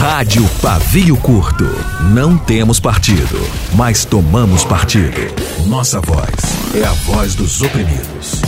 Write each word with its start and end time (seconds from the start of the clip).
Rádio 0.00 0.40
Pavio 0.62 1.14
Curto. 1.20 1.66
Não 2.14 2.38
temos 2.38 2.80
partido, 2.80 3.36
mas 3.76 4.02
tomamos 4.02 4.64
partido. 4.64 5.20
Nossa 5.68 6.00
voz 6.00 6.74
é 6.74 6.82
a 6.82 6.92
voz 7.04 7.34
dos 7.34 7.60
oprimidos. 7.60 8.40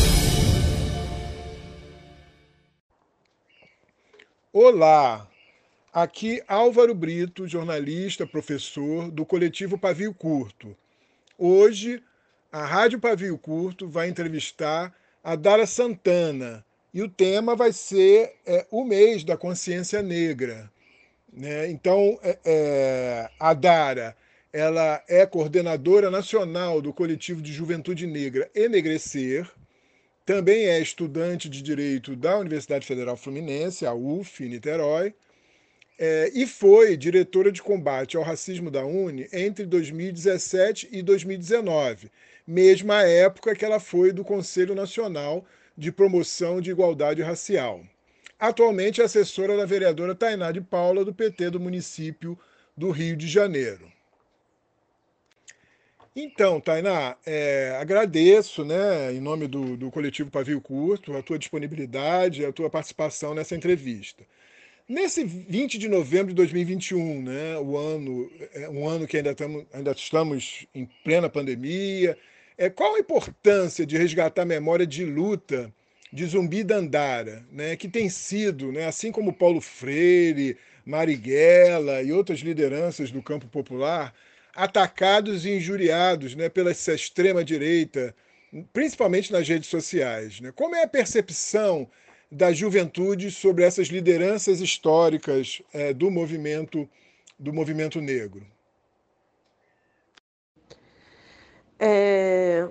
Olá, 4.51 5.29
aqui 5.93 6.43
Álvaro 6.49 6.95
Brito, 6.95 7.47
jornalista, 7.47 8.27
professor 8.27 9.11
do 9.11 9.27
coletivo 9.27 9.77
Pavio 9.77 10.15
Curto. 10.15 10.75
Hoje, 11.37 12.03
a 12.51 12.65
Rádio 12.65 12.99
Pavio 12.99 13.37
Curto 13.37 13.87
vai 13.87 14.09
entrevistar 14.09 14.91
a 15.23 15.37
Dara 15.37 15.67
Santana 15.67 16.65
e 16.95 17.03
o 17.03 17.11
tema 17.11 17.55
vai 17.55 17.75
ser 17.75 18.37
é, 18.47 18.67
o 18.71 18.87
mês 18.87 19.23
da 19.23 19.37
consciência 19.37 20.01
negra. 20.03 20.72
Né? 21.33 21.71
Então, 21.71 22.19
é, 22.23 22.39
é, 22.45 23.31
a 23.41 23.55
Dara 23.55 24.15
ela 24.53 25.03
é 25.09 25.25
coordenadora 25.25 26.11
nacional 26.11 26.83
do 26.83 26.93
coletivo 26.93 27.41
de 27.41 27.53
juventude 27.53 28.07
negra 28.07 28.51
Enegrecer, 28.55 29.51
também 30.27 30.67
é 30.67 30.79
estudante 30.79 31.49
de 31.49 31.63
Direito 31.63 32.15
da 32.15 32.37
Universidade 32.39 32.87
Federal 32.87 33.17
Fluminense, 33.17 33.87
a 33.87 33.95
UF, 33.95 34.47
Niterói, 34.47 35.15
é, 35.99 36.31
e 36.35 36.47
foi 36.47 36.97
diretora 36.97 37.51
de 37.51 37.63
combate 37.63 38.17
ao 38.17 38.23
racismo 38.23 38.71
da 38.71 38.85
UNE 38.85 39.27
entre 39.33 39.65
2017 39.65 40.89
e 40.93 41.03
2019, 41.03 42.11
mesma 42.47 43.03
época 43.03 43.55
que 43.55 43.65
ela 43.65 43.81
foi 43.81 44.13
do 44.13 44.23
Conselho 44.25 44.75
Nacional 44.75 45.45
de 45.77 45.91
Promoção 45.91 46.61
de 46.61 46.71
Igualdade 46.71 47.23
Racial. 47.23 47.83
Atualmente 48.43 49.01
é 49.01 49.05
assessora 49.05 49.57
da 49.57 49.65
vereadora 49.65 50.17
Tainá 50.17 50.51
de 50.51 50.61
Paula, 50.61 51.05
do 51.05 51.15
PT 51.15 51.51
do 51.51 51.61
município 51.61 52.37
do 52.77 52.91
Rio 52.91 53.17
de 53.17 53.29
Janeiro. 53.29 53.87
Então, 56.17 56.61
Tainá, 56.61 57.17
é, 57.25 57.79
agradeço, 57.81 58.65
né, 58.65 59.13
em 59.13 59.21
nome 59.21 59.47
do, 59.47 59.77
do 59.77 59.93
coletivo 59.93 60.29
Pavio 60.29 60.61
Curto, 60.61 61.17
a 61.17 61.23
tua 61.23 61.39
disponibilidade, 61.39 62.45
a 62.45 62.51
tua 62.51 62.69
participação 62.69 63.33
nessa 63.33 63.55
entrevista. 63.55 64.25
Nesse 64.89 65.23
20 65.23 65.79
de 65.79 65.89
novembro 65.89 66.31
de 66.31 66.35
2021, 66.35 67.23
né, 67.23 67.57
o 67.59 67.77
ano, 67.77 68.29
é 68.55 68.69
um 68.69 68.89
ano 68.89 69.07
que 69.07 69.19
ainda, 69.19 69.37
tamo, 69.37 69.65
ainda 69.73 69.93
estamos 69.93 70.67
em 70.75 70.85
plena 71.05 71.29
pandemia, 71.29 72.19
é, 72.59 72.69
qual 72.69 72.97
a 72.97 72.99
importância 72.99 73.87
de 73.87 73.97
resgatar 73.97 74.43
a 74.43 74.47
memória 74.47 74.85
de 74.85 75.05
luta 75.05 75.73
de 76.13 76.27
Zumbi 76.27 76.63
Dandara, 76.63 77.43
né, 77.51 77.75
que 77.75 77.89
tem 77.89 78.09
sido, 78.11 78.71
né, 78.71 78.87
assim 78.87 79.11
como 79.11 79.33
Paulo 79.33 79.61
Freire, 79.61 80.59
Marighella 80.85 82.03
e 82.03 82.13
outras 82.13 82.41
lideranças 82.41 83.11
do 83.11 83.23
campo 83.23 83.47
popular, 83.47 84.15
atacados 84.55 85.47
e 85.47 85.57
injuriados 85.57 86.35
né, 86.35 86.49
pela 86.49 86.73
extrema-direita, 86.73 88.15
principalmente 88.73 89.33
nas 89.33 89.49
redes 89.49 89.71
sociais. 89.71 90.41
Né? 90.41 90.53
Como 90.55 90.77
é 90.77 90.83
a 90.83 90.89
percepção 90.89 91.89
da 92.31 92.53
juventude 92.53 93.31
sobre 93.31 93.65
essas 93.65 93.89
lideranças 93.89 94.61
históricas 94.61 95.63
é, 95.73 95.93
do 95.95 96.11
movimento 96.11 96.89
do 97.39 97.53
movimento 97.53 98.01
negro? 98.01 98.47
É, 101.79 102.69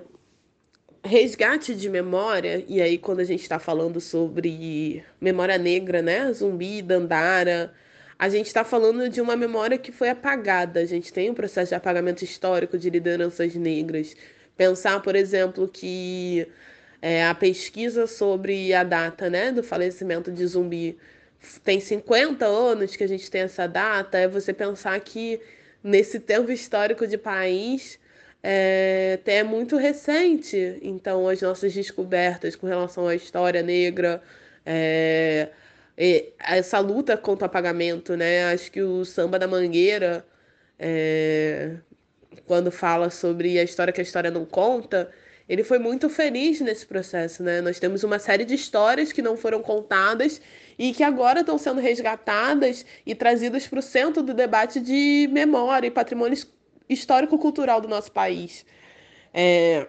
resgate 1.04 1.74
de 1.74 1.88
memória, 1.88 2.64
e 2.68 2.80
aí 2.80 2.96
quando 2.98 3.20
a 3.20 3.24
gente 3.24 3.42
está 3.42 3.58
falando 3.58 4.00
sobre 4.00 5.04
memória 5.20 5.58
negra, 5.58 6.00
né? 6.00 6.32
Zumbi, 6.32 6.80
Dandara, 6.82 7.72
a 8.18 8.28
gente 8.28 8.46
está 8.46 8.64
falando 8.64 9.08
de 9.08 9.20
uma 9.20 9.34
memória 9.36 9.76
que 9.76 9.90
foi 9.90 10.08
apagada. 10.08 10.80
A 10.80 10.84
gente 10.84 11.12
tem 11.12 11.30
um 11.30 11.34
processo 11.34 11.70
de 11.70 11.74
apagamento 11.74 12.24
histórico 12.24 12.78
de 12.78 12.88
lideranças 12.88 13.54
negras. 13.56 14.14
Pensar, 14.56 15.00
por 15.02 15.16
exemplo, 15.16 15.66
que 15.66 16.46
é, 17.00 17.26
a 17.26 17.34
pesquisa 17.34 18.06
sobre 18.06 18.72
a 18.72 18.84
data 18.84 19.28
né, 19.28 19.50
do 19.50 19.62
falecimento 19.62 20.30
de 20.30 20.46
Zumbi 20.46 20.96
tem 21.64 21.80
50 21.80 22.46
anos 22.46 22.94
que 22.94 23.02
a 23.02 23.08
gente 23.08 23.28
tem 23.30 23.42
essa 23.42 23.66
data, 23.66 24.18
é 24.18 24.28
você 24.28 24.52
pensar 24.52 24.98
que 25.00 25.40
nesse 25.82 26.20
tempo 26.20 26.52
histórico 26.52 27.06
de 27.06 27.18
país 27.18 27.98
é, 28.42 29.20
é 29.24 29.42
muito 29.42 29.76
recente. 29.76 30.78
Então, 30.82 31.28
as 31.28 31.40
nossas 31.40 31.72
descobertas 31.72 32.56
com 32.56 32.66
relação 32.66 33.06
à 33.06 33.14
história 33.14 33.62
negra, 33.62 34.22
é, 34.66 35.50
essa 36.38 36.78
luta 36.80 37.16
contra 37.16 37.44
o 37.44 37.46
apagamento, 37.46 38.16
né? 38.16 38.44
Acho 38.52 38.70
que 38.70 38.82
o 38.82 39.04
Samba 39.04 39.38
da 39.38 39.46
Mangueira, 39.46 40.26
é, 40.78 41.76
quando 42.46 42.70
fala 42.72 43.10
sobre 43.10 43.58
a 43.58 43.62
história 43.62 43.92
que 43.92 44.00
a 44.00 44.04
história 44.04 44.30
não 44.30 44.44
conta, 44.44 45.10
ele 45.48 45.64
foi 45.64 45.78
muito 45.78 46.08
feliz 46.08 46.60
nesse 46.60 46.86
processo, 46.86 47.42
né? 47.42 47.60
Nós 47.60 47.78
temos 47.78 48.04
uma 48.04 48.18
série 48.18 48.44
de 48.44 48.54
histórias 48.54 49.12
que 49.12 49.22
não 49.22 49.36
foram 49.36 49.62
contadas 49.62 50.40
e 50.78 50.92
que 50.92 51.02
agora 51.02 51.40
estão 51.40 51.58
sendo 51.58 51.80
resgatadas 51.80 52.84
e 53.06 53.14
trazidas 53.14 53.66
para 53.66 53.78
o 53.78 53.82
centro 53.82 54.22
do 54.22 54.34
debate 54.34 54.80
de 54.80 55.28
memória 55.30 55.86
e 55.88 55.90
patrimônio 55.90 56.36
histórico-cultural 56.88 57.80
do 57.80 57.88
nosso 57.88 58.10
país. 58.12 58.64
É, 59.32 59.86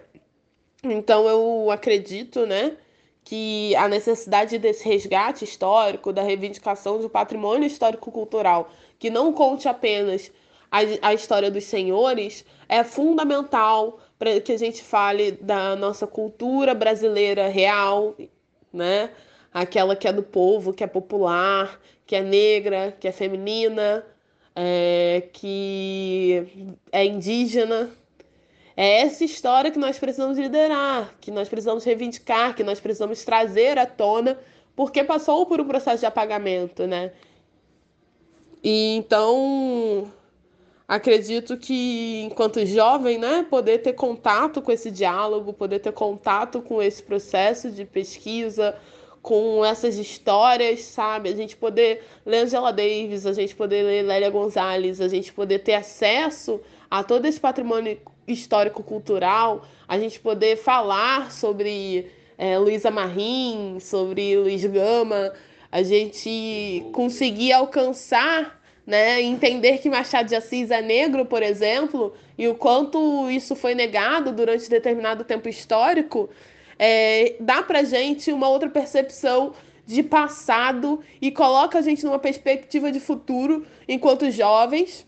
então 0.82 1.26
eu 1.26 1.70
acredito, 1.70 2.46
né, 2.46 2.76
que 3.24 3.74
a 3.76 3.88
necessidade 3.88 4.58
desse 4.58 4.86
resgate 4.86 5.44
histórico, 5.44 6.12
da 6.12 6.22
reivindicação 6.22 7.00
do 7.00 7.08
patrimônio 7.08 7.66
histórico-cultural, 7.66 8.70
que 8.98 9.08
não 9.08 9.32
conte 9.32 9.68
apenas 9.68 10.30
a, 10.70 10.78
a 11.08 11.14
história 11.14 11.50
dos 11.50 11.64
senhores, 11.64 12.44
é 12.68 12.84
fundamental 12.84 13.98
para 14.18 14.40
que 14.40 14.52
a 14.52 14.58
gente 14.58 14.82
fale 14.82 15.32
da 15.32 15.74
nossa 15.74 16.06
cultura 16.06 16.74
brasileira 16.74 17.48
real, 17.48 18.16
né? 18.72 19.10
Aquela 19.52 19.94
que 19.94 20.08
é 20.08 20.12
do 20.12 20.22
povo, 20.22 20.72
que 20.72 20.82
é 20.82 20.86
popular, 20.86 21.80
que 22.06 22.16
é 22.16 22.22
negra, 22.22 22.96
que 22.98 23.08
é 23.08 23.12
feminina, 23.12 24.04
é, 24.54 25.28
que 25.32 26.74
é 26.92 27.04
indígena. 27.04 27.90
É 28.76 29.02
essa 29.02 29.24
história 29.24 29.70
que 29.70 29.78
nós 29.78 29.98
precisamos 29.98 30.36
liderar, 30.36 31.14
que 31.20 31.30
nós 31.30 31.48
precisamos 31.48 31.84
reivindicar, 31.84 32.56
que 32.56 32.64
nós 32.64 32.80
precisamos 32.80 33.24
trazer 33.24 33.78
à 33.78 33.86
tona, 33.86 34.38
porque 34.74 35.04
passou 35.04 35.46
por 35.46 35.60
um 35.60 35.66
processo 35.66 36.00
de 36.00 36.06
apagamento, 36.06 36.86
né? 36.86 37.12
E 38.62 38.96
então 38.96 40.10
acredito 40.88 41.56
que 41.56 42.22
enquanto 42.24 42.64
jovem, 42.66 43.18
né, 43.18 43.46
poder 43.48 43.78
ter 43.78 43.92
contato 43.94 44.60
com 44.60 44.72
esse 44.72 44.90
diálogo, 44.90 45.52
poder 45.52 45.78
ter 45.78 45.92
contato 45.92 46.60
com 46.60 46.82
esse 46.82 47.02
processo 47.02 47.70
de 47.70 47.84
pesquisa, 47.84 48.76
com 49.24 49.64
essas 49.64 49.96
histórias, 49.96 50.82
sabe? 50.82 51.30
A 51.30 51.34
gente 51.34 51.56
poder 51.56 52.04
ler 52.26 52.40
Angela 52.40 52.70
Davis, 52.70 53.24
a 53.24 53.32
gente 53.32 53.56
poder 53.56 53.82
ler 53.82 54.02
Lélia 54.02 54.28
Gonzalez, 54.28 55.00
a 55.00 55.08
gente 55.08 55.32
poder 55.32 55.60
ter 55.60 55.72
acesso 55.72 56.60
a 56.90 57.02
todo 57.02 57.24
esse 57.24 57.40
patrimônio 57.40 57.98
histórico-cultural, 58.28 59.64
a 59.88 59.98
gente 59.98 60.20
poder 60.20 60.58
falar 60.58 61.32
sobre 61.32 62.10
é, 62.36 62.58
Luísa 62.58 62.90
Marim, 62.90 63.78
sobre 63.80 64.36
Luiz 64.36 64.62
Gama, 64.66 65.32
a 65.72 65.82
gente 65.82 66.84
conseguir 66.92 67.54
alcançar, 67.54 68.60
né, 68.86 69.22
entender 69.22 69.78
que 69.78 69.88
Machado 69.88 70.28
de 70.28 70.36
Assis 70.36 70.70
é 70.70 70.82
negro, 70.82 71.24
por 71.24 71.42
exemplo, 71.42 72.12
e 72.36 72.46
o 72.46 72.54
quanto 72.54 73.30
isso 73.30 73.56
foi 73.56 73.74
negado 73.74 74.32
durante 74.32 74.68
determinado 74.68 75.24
tempo 75.24 75.48
histórico, 75.48 76.28
é, 76.78 77.36
dá 77.40 77.62
pra 77.62 77.82
gente 77.82 78.32
uma 78.32 78.48
outra 78.48 78.68
percepção 78.68 79.54
de 79.86 80.02
passado 80.02 81.00
e 81.20 81.30
coloca 81.30 81.78
a 81.78 81.82
gente 81.82 82.04
numa 82.04 82.18
perspectiva 82.18 82.90
de 82.90 83.00
futuro 83.00 83.66
enquanto 83.86 84.30
jovens 84.30 85.06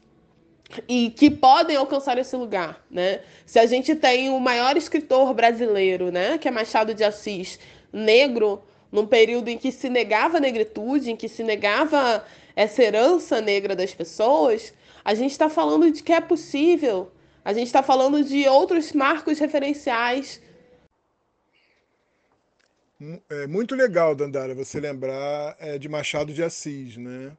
e 0.88 1.10
que 1.10 1.30
podem 1.30 1.76
alcançar 1.76 2.18
esse 2.18 2.36
lugar, 2.36 2.84
né? 2.90 3.20
Se 3.44 3.58
a 3.58 3.66
gente 3.66 3.94
tem 3.94 4.30
o 4.30 4.40
maior 4.40 4.76
escritor 4.76 5.32
brasileiro, 5.32 6.10
né, 6.10 6.38
que 6.38 6.48
é 6.48 6.50
Machado 6.50 6.92
de 6.92 7.04
Assis, 7.04 7.58
negro, 7.92 8.62
num 8.90 9.06
período 9.06 9.48
em 9.48 9.56
que 9.56 9.70
se 9.70 9.88
negava 9.88 10.38
a 10.38 10.40
negritude, 10.40 11.10
em 11.10 11.16
que 11.16 11.28
se 11.28 11.42
negava 11.42 12.24
essa 12.54 12.82
herança 12.82 13.40
negra 13.40 13.76
das 13.76 13.94
pessoas, 13.94 14.74
a 15.04 15.14
gente 15.14 15.32
está 15.32 15.48
falando 15.48 15.90
de 15.90 16.02
que 16.02 16.12
é 16.12 16.20
possível. 16.20 17.12
A 17.44 17.52
gente 17.52 17.66
está 17.66 17.82
falando 17.82 18.24
de 18.24 18.48
outros 18.48 18.92
marcos 18.92 19.38
referenciais 19.38 20.40
é 23.28 23.46
muito 23.46 23.74
legal, 23.74 24.14
Dandara, 24.14 24.54
você 24.54 24.80
lembrar 24.80 25.56
é, 25.58 25.78
de 25.78 25.88
Machado 25.88 26.32
de 26.32 26.42
Assis, 26.42 26.96
né? 26.96 27.32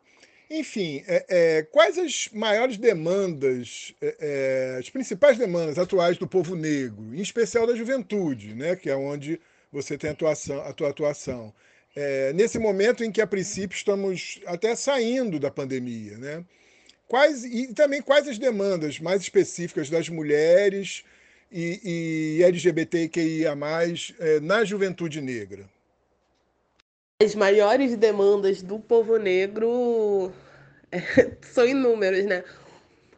Enfim, 0.50 1.04
é, 1.08 1.26
é, 1.28 1.64
quais 1.64 1.98
as 1.98 2.30
maiores 2.32 2.78
demandas, 2.78 3.94
é, 4.02 4.76
é, 4.76 4.80
as 4.80 4.90
principais 4.90 5.38
demandas 5.38 5.78
atuais 5.78 6.18
do 6.18 6.28
povo 6.28 6.56
negro, 6.56 7.14
em 7.14 7.22
especial 7.22 7.68
da 7.68 7.76
juventude, 7.76 8.54
né? 8.56 8.76
Que 8.76 8.90
é 8.90 8.96
onde 8.96 9.40
você 9.72 9.98
tem 9.98 10.10
atuação, 10.12 10.62
a 10.62 10.74
tua 10.74 10.90
atuação. 10.90 11.54
é, 11.96 12.32
nesse 12.34 12.60
momento 12.60 13.04
em 13.04 13.12
que, 13.12 13.20
a 13.22 13.28
princípio, 13.28 13.76
estamos 13.76 14.40
até 14.46 14.76
saindo 14.76 15.40
da 15.40 15.50
pandemia. 15.50 16.18
Né? 16.18 16.46
Quais, 17.08 17.44
e 17.44 17.74
também 17.74 18.02
quais 18.04 18.28
as 18.28 18.38
demandas 18.38 19.00
mais 19.00 19.22
específicas 19.22 19.90
das 19.90 20.08
mulheres 20.08 21.04
e, 21.52 22.38
e 22.40 22.44
LGBTQIA, 22.44 23.58
é, 24.20 24.40
na 24.40 24.64
juventude 24.64 25.22
negra? 25.22 25.66
As 27.22 27.34
maiores 27.34 27.96
demandas 27.96 28.62
do 28.62 28.80
povo 28.80 29.18
negro 29.18 30.32
é, 30.92 31.02
são 31.42 31.66
inúmeras, 31.66 32.26
né? 32.26 32.44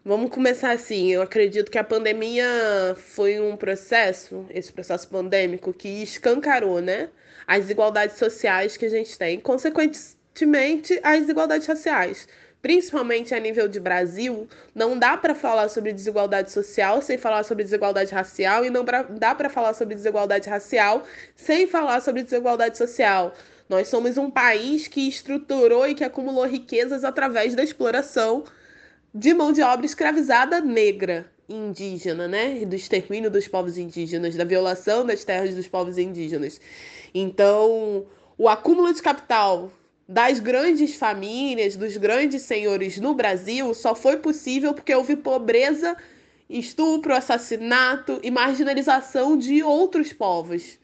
Vamos 0.06 0.32
começar 0.32 0.72
assim. 0.72 1.12
Eu 1.12 1.22
acredito 1.22 1.70
que 1.70 1.78
a 1.78 1.84
pandemia 1.84 2.96
foi 2.98 3.40
um 3.40 3.58
processo, 3.58 4.46
esse 4.50 4.72
processo 4.72 5.08
pandêmico, 5.10 5.74
que 5.74 6.02
escancarou, 6.02 6.82
né? 6.82 7.10
As 7.46 7.62
desigualdades 7.62 8.18
sociais 8.18 8.78
que 8.78 8.86
a 8.86 8.90
gente 8.90 9.18
tem, 9.18 9.40
consequentemente, 9.40 11.00
as 11.04 11.22
desigualdades 11.22 11.68
raciais. 11.68 12.28
Principalmente 12.62 13.34
a 13.34 13.40
nível 13.40 13.70
de 13.70 13.80
Brasil, 13.80 14.48
não 14.76 15.00
dá 15.00 15.16
para 15.16 15.34
falar 15.34 15.70
sobre 15.70 15.94
desigualdade 15.94 16.52
social 16.52 17.02
sem 17.02 17.18
falar 17.18 17.44
sobre 17.44 17.64
desigualdade 17.64 18.14
racial, 18.14 18.66
e 18.66 18.70
não 18.70 18.84
dá 19.18 19.34
para 19.34 19.50
falar 19.50 19.74
sobre 19.74 19.96
desigualdade 19.96 20.50
racial 20.50 21.04
sem 21.36 21.68
falar 21.68 22.02
sobre 22.02 22.24
desigualdade 22.24 22.78
social. 22.78 23.34
Nós 23.70 23.88
somos 23.88 24.18
um 24.18 24.30
país 24.30 24.88
que 24.88 25.08
estruturou 25.08 25.88
e 25.88 25.96
que 25.96 26.04
acumulou 26.04 26.46
riquezas 26.46 27.04
através 27.04 27.56
da 27.56 27.64
exploração 27.64 28.44
de 29.14 29.34
mão 29.34 29.54
de 29.54 29.62
obra 29.62 29.86
escravizada 29.86 30.60
negra 30.60 31.32
indígena, 31.48 32.28
né? 32.28 32.66
Do 32.66 32.76
extermínio 32.76 33.32
dos 33.32 33.48
povos 33.48 33.78
indígenas, 33.78 34.36
da 34.36 34.44
violação 34.44 35.06
das 35.06 35.24
terras 35.24 35.56
dos 35.56 35.68
povos 35.68 35.98
indígenas. 35.98 36.60
Então, 37.14 38.06
o 38.38 38.48
acúmulo 38.50 38.94
de 38.94 39.02
capital 39.02 39.72
das 40.10 40.40
grandes 40.40 40.96
famílias, 40.96 41.78
dos 41.78 41.96
grandes 41.96 42.42
senhores 42.42 42.98
no 42.98 43.14
Brasil, 43.14 43.74
só 43.76 43.94
foi 43.94 44.18
possível 44.18 44.74
porque 44.74 44.94
houve 44.94 45.16
pobreza, 45.16 45.96
estupro, 46.50 47.14
assassinato 47.14 48.20
e 48.24 48.32
marginalização 48.32 49.38
de 49.38 49.62
outros 49.62 50.12
povos. 50.12 50.80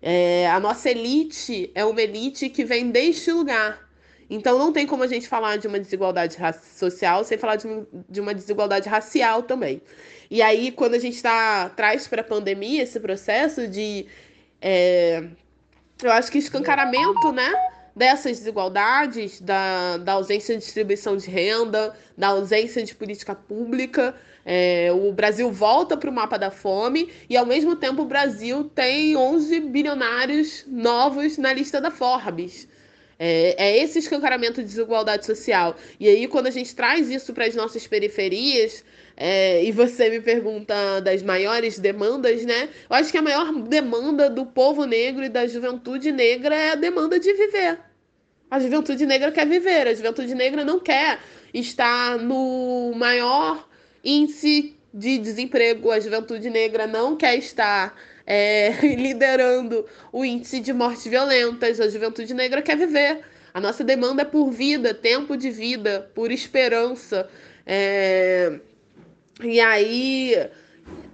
É, 0.00 0.48
a 0.48 0.58
nossa 0.58 0.88
elite 0.88 1.70
é 1.74 1.84
uma 1.84 2.00
elite 2.00 2.48
que 2.48 2.64
vem 2.64 2.90
deste 2.90 3.30
lugar 3.30 3.90
então 4.30 4.56
não 4.56 4.72
tem 4.72 4.86
como 4.86 5.02
a 5.02 5.08
gente 5.08 5.26
falar 5.26 5.56
de 5.56 5.66
uma 5.66 5.80
desigualdade 5.80 6.36
social 6.76 7.24
sem 7.24 7.36
falar 7.36 7.56
de, 7.56 7.66
um, 7.66 7.84
de 8.08 8.20
uma 8.20 8.32
desigualdade 8.32 8.88
racial 8.88 9.42
também. 9.42 9.82
E 10.30 10.40
aí, 10.40 10.70
quando 10.70 10.94
a 10.94 11.00
gente 11.00 11.20
tá, 11.20 11.68
traz 11.70 12.06
para 12.06 12.20
a 12.20 12.24
pandemia 12.24 12.84
esse 12.84 13.00
processo 13.00 13.66
de. 13.66 14.06
É, 14.62 15.24
eu 16.00 16.12
acho 16.12 16.30
que 16.30 16.38
escancaramento, 16.38 17.32
né? 17.32 17.52
Dessas 17.94 18.38
desigualdades, 18.38 19.40
da, 19.40 19.96
da 19.98 20.12
ausência 20.12 20.54
de 20.56 20.62
distribuição 20.62 21.16
de 21.16 21.28
renda, 21.28 21.94
da 22.16 22.28
ausência 22.28 22.82
de 22.82 22.94
política 22.94 23.34
pública. 23.34 24.14
É, 24.44 24.90
o 24.92 25.12
Brasil 25.12 25.50
volta 25.52 25.96
para 25.96 26.08
o 26.08 26.12
mapa 26.12 26.38
da 26.38 26.50
fome 26.50 27.10
e, 27.28 27.36
ao 27.36 27.44
mesmo 27.44 27.76
tempo, 27.76 28.02
o 28.02 28.06
Brasil 28.06 28.64
tem 28.64 29.16
11 29.16 29.60
bilionários 29.60 30.64
novos 30.66 31.36
na 31.36 31.52
lista 31.52 31.80
da 31.80 31.90
Forbes. 31.90 32.66
É, 33.18 33.54
é 33.58 33.82
esse 33.82 33.98
escancaramento 33.98 34.62
de 34.62 34.68
desigualdade 34.68 35.26
social. 35.26 35.76
E 35.98 36.08
aí, 36.08 36.26
quando 36.26 36.46
a 36.46 36.50
gente 36.50 36.74
traz 36.74 37.10
isso 37.10 37.34
para 37.34 37.44
as 37.44 37.54
nossas 37.54 37.86
periferias, 37.86 38.82
é, 39.22 39.62
e 39.62 39.70
você 39.70 40.08
me 40.08 40.18
pergunta 40.22 40.98
das 41.02 41.22
maiores 41.22 41.78
demandas, 41.78 42.42
né? 42.46 42.70
Eu 42.88 42.96
acho 42.96 43.12
que 43.12 43.18
a 43.18 43.22
maior 43.22 43.52
demanda 43.52 44.30
do 44.30 44.46
povo 44.46 44.86
negro 44.86 45.22
e 45.22 45.28
da 45.28 45.46
juventude 45.46 46.10
negra 46.10 46.54
é 46.54 46.70
a 46.70 46.74
demanda 46.74 47.20
de 47.20 47.30
viver. 47.34 47.78
A 48.50 48.58
juventude 48.58 49.04
negra 49.04 49.30
quer 49.30 49.46
viver, 49.46 49.86
a 49.86 49.92
juventude 49.92 50.34
negra 50.34 50.64
não 50.64 50.80
quer 50.80 51.20
estar 51.52 52.16
no 52.16 52.94
maior 52.96 53.68
índice 54.02 54.74
de 54.92 55.18
desemprego, 55.18 55.90
a 55.90 56.00
juventude 56.00 56.48
negra 56.48 56.86
não 56.86 57.14
quer 57.14 57.36
estar 57.36 57.94
é, 58.26 58.70
liderando 58.96 59.84
o 60.10 60.24
índice 60.24 60.60
de 60.60 60.72
mortes 60.72 61.06
violentas. 61.06 61.78
A 61.78 61.90
juventude 61.90 62.32
negra 62.32 62.62
quer 62.62 62.78
viver. 62.78 63.20
A 63.52 63.60
nossa 63.60 63.84
demanda 63.84 64.22
é 64.22 64.24
por 64.24 64.50
vida, 64.50 64.94
tempo 64.94 65.36
de 65.36 65.50
vida, 65.50 66.10
por 66.14 66.32
esperança. 66.32 67.28
É... 67.66 68.60
E 69.42 69.60
aí, 69.60 70.34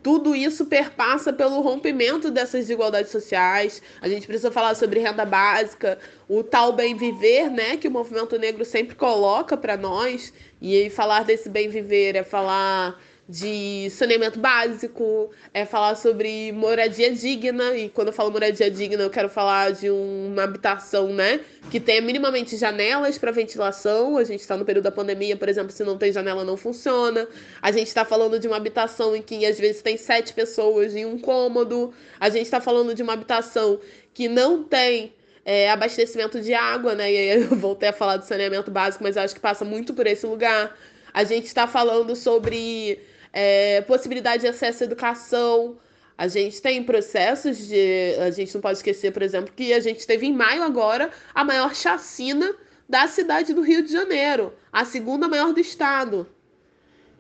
tudo 0.02 0.34
isso 0.34 0.67
perpassa 0.67 1.32
pelo 1.32 1.61
rompimento 1.61 2.31
dessas 2.31 2.62
desigualdades 2.62 3.11
sociais. 3.11 3.82
A 4.00 4.08
gente 4.08 4.26
precisa 4.26 4.50
falar 4.50 4.75
sobre 4.75 5.00
renda 5.00 5.25
básica, 5.25 5.99
o 6.28 6.43
tal 6.43 6.73
bem 6.73 6.96
viver, 6.96 7.50
né, 7.50 7.76
que 7.76 7.88
o 7.88 7.90
movimento 7.90 8.38
negro 8.38 8.64
sempre 8.64 8.94
coloca 8.94 9.56
para 9.56 9.76
nós. 9.76 10.32
E 10.61 10.88
falar 10.90 11.25
desse 11.25 11.49
bem 11.49 11.69
viver 11.69 12.17
é 12.17 12.23
falar 12.23 13.00
de 13.28 13.90
saneamento 13.90 14.38
básico, 14.38 15.31
é 15.52 15.67
falar 15.67 15.96
sobre 15.96 16.52
moradia 16.52 17.12
digna, 17.12 17.76
e 17.76 17.88
quando 17.88 18.08
eu 18.08 18.12
falo 18.12 18.31
moradia 18.31 18.70
digna, 18.70 19.02
eu 19.02 19.11
quero 19.11 19.28
falar 19.28 19.73
de 19.73 19.90
uma 19.90 20.44
habitação, 20.44 21.08
né, 21.08 21.40
que 21.69 21.81
tenha 21.81 22.00
minimamente 22.00 22.56
janelas 22.56 23.19
para 23.19 23.32
ventilação. 23.32 24.17
A 24.17 24.23
gente 24.23 24.40
está 24.40 24.56
no 24.56 24.64
período 24.64 24.84
da 24.84 24.93
pandemia, 24.93 25.37
por 25.37 25.49
exemplo, 25.49 25.73
se 25.73 25.82
não 25.82 25.99
tem 25.99 26.12
janela, 26.12 26.44
não 26.44 26.56
funciona. 26.56 27.26
A 27.61 27.73
gente 27.73 27.88
está 27.88 28.05
falando 28.05 28.38
de 28.38 28.46
uma 28.46 28.56
habitação 28.56 29.17
em 29.17 29.23
que 29.23 29.44
às 29.44 29.58
vezes 29.58 29.82
tem 29.82 29.96
sete 29.96 30.32
pessoas 30.32 30.94
em 30.94 31.05
um 31.05 31.19
cômodo. 31.19 31.93
A 32.20 32.28
gente 32.28 32.44
está 32.44 32.61
falando 32.61 32.94
de 32.94 33.02
uma 33.02 33.14
habitação 33.14 33.81
que 34.14 34.28
não 34.28 34.62
tem 34.62 35.12
é, 35.44 35.69
abastecimento 35.69 36.40
de 36.40 36.55
água, 36.55 36.94
né? 36.94 37.12
E 37.12 37.17
aí 37.17 37.43
eu 37.43 37.49
voltei 37.56 37.88
a 37.88 37.93
falar 37.93 38.19
do 38.19 38.25
saneamento 38.25 38.70
básico, 38.70 39.02
mas 39.02 39.17
acho 39.17 39.34
que 39.34 39.40
passa 39.40 39.64
muito 39.64 39.93
por 39.93 40.06
esse 40.06 40.25
lugar. 40.25 40.76
A 41.12 41.25
gente 41.25 41.46
está 41.46 41.67
falando 41.67 42.14
sobre 42.14 43.00
é, 43.38 43.83
possibilidade 43.83 44.41
de 44.41 44.49
acesso 44.49 44.83
à 44.83 44.87
educação. 44.87 45.77
A 46.17 46.27
gente 46.27 46.62
tem 46.62 46.83
processos 46.83 47.69
de. 47.69 48.15
A 48.19 48.31
gente 48.31 48.55
não 48.55 48.62
pode 48.62 48.79
esquecer, 48.79 49.12
por 49.12 49.23
exemplo, 49.23 49.53
que 49.55 49.75
a 49.75 49.81
gente 49.81 50.06
teve 50.06 50.27
em 50.27 50.33
maio 50.33 50.62
agora 50.62 51.11
a 51.35 51.44
maior 51.44 51.75
chacina 51.75 52.55
da 52.88 53.06
cidade 53.06 53.53
do 53.53 53.61
Rio 53.61 53.83
de 53.83 53.93
Janeiro, 53.93 54.55
a 54.73 54.87
segunda 54.87 55.29
maior 55.29 55.53
do 55.53 55.61
estado. 55.61 56.27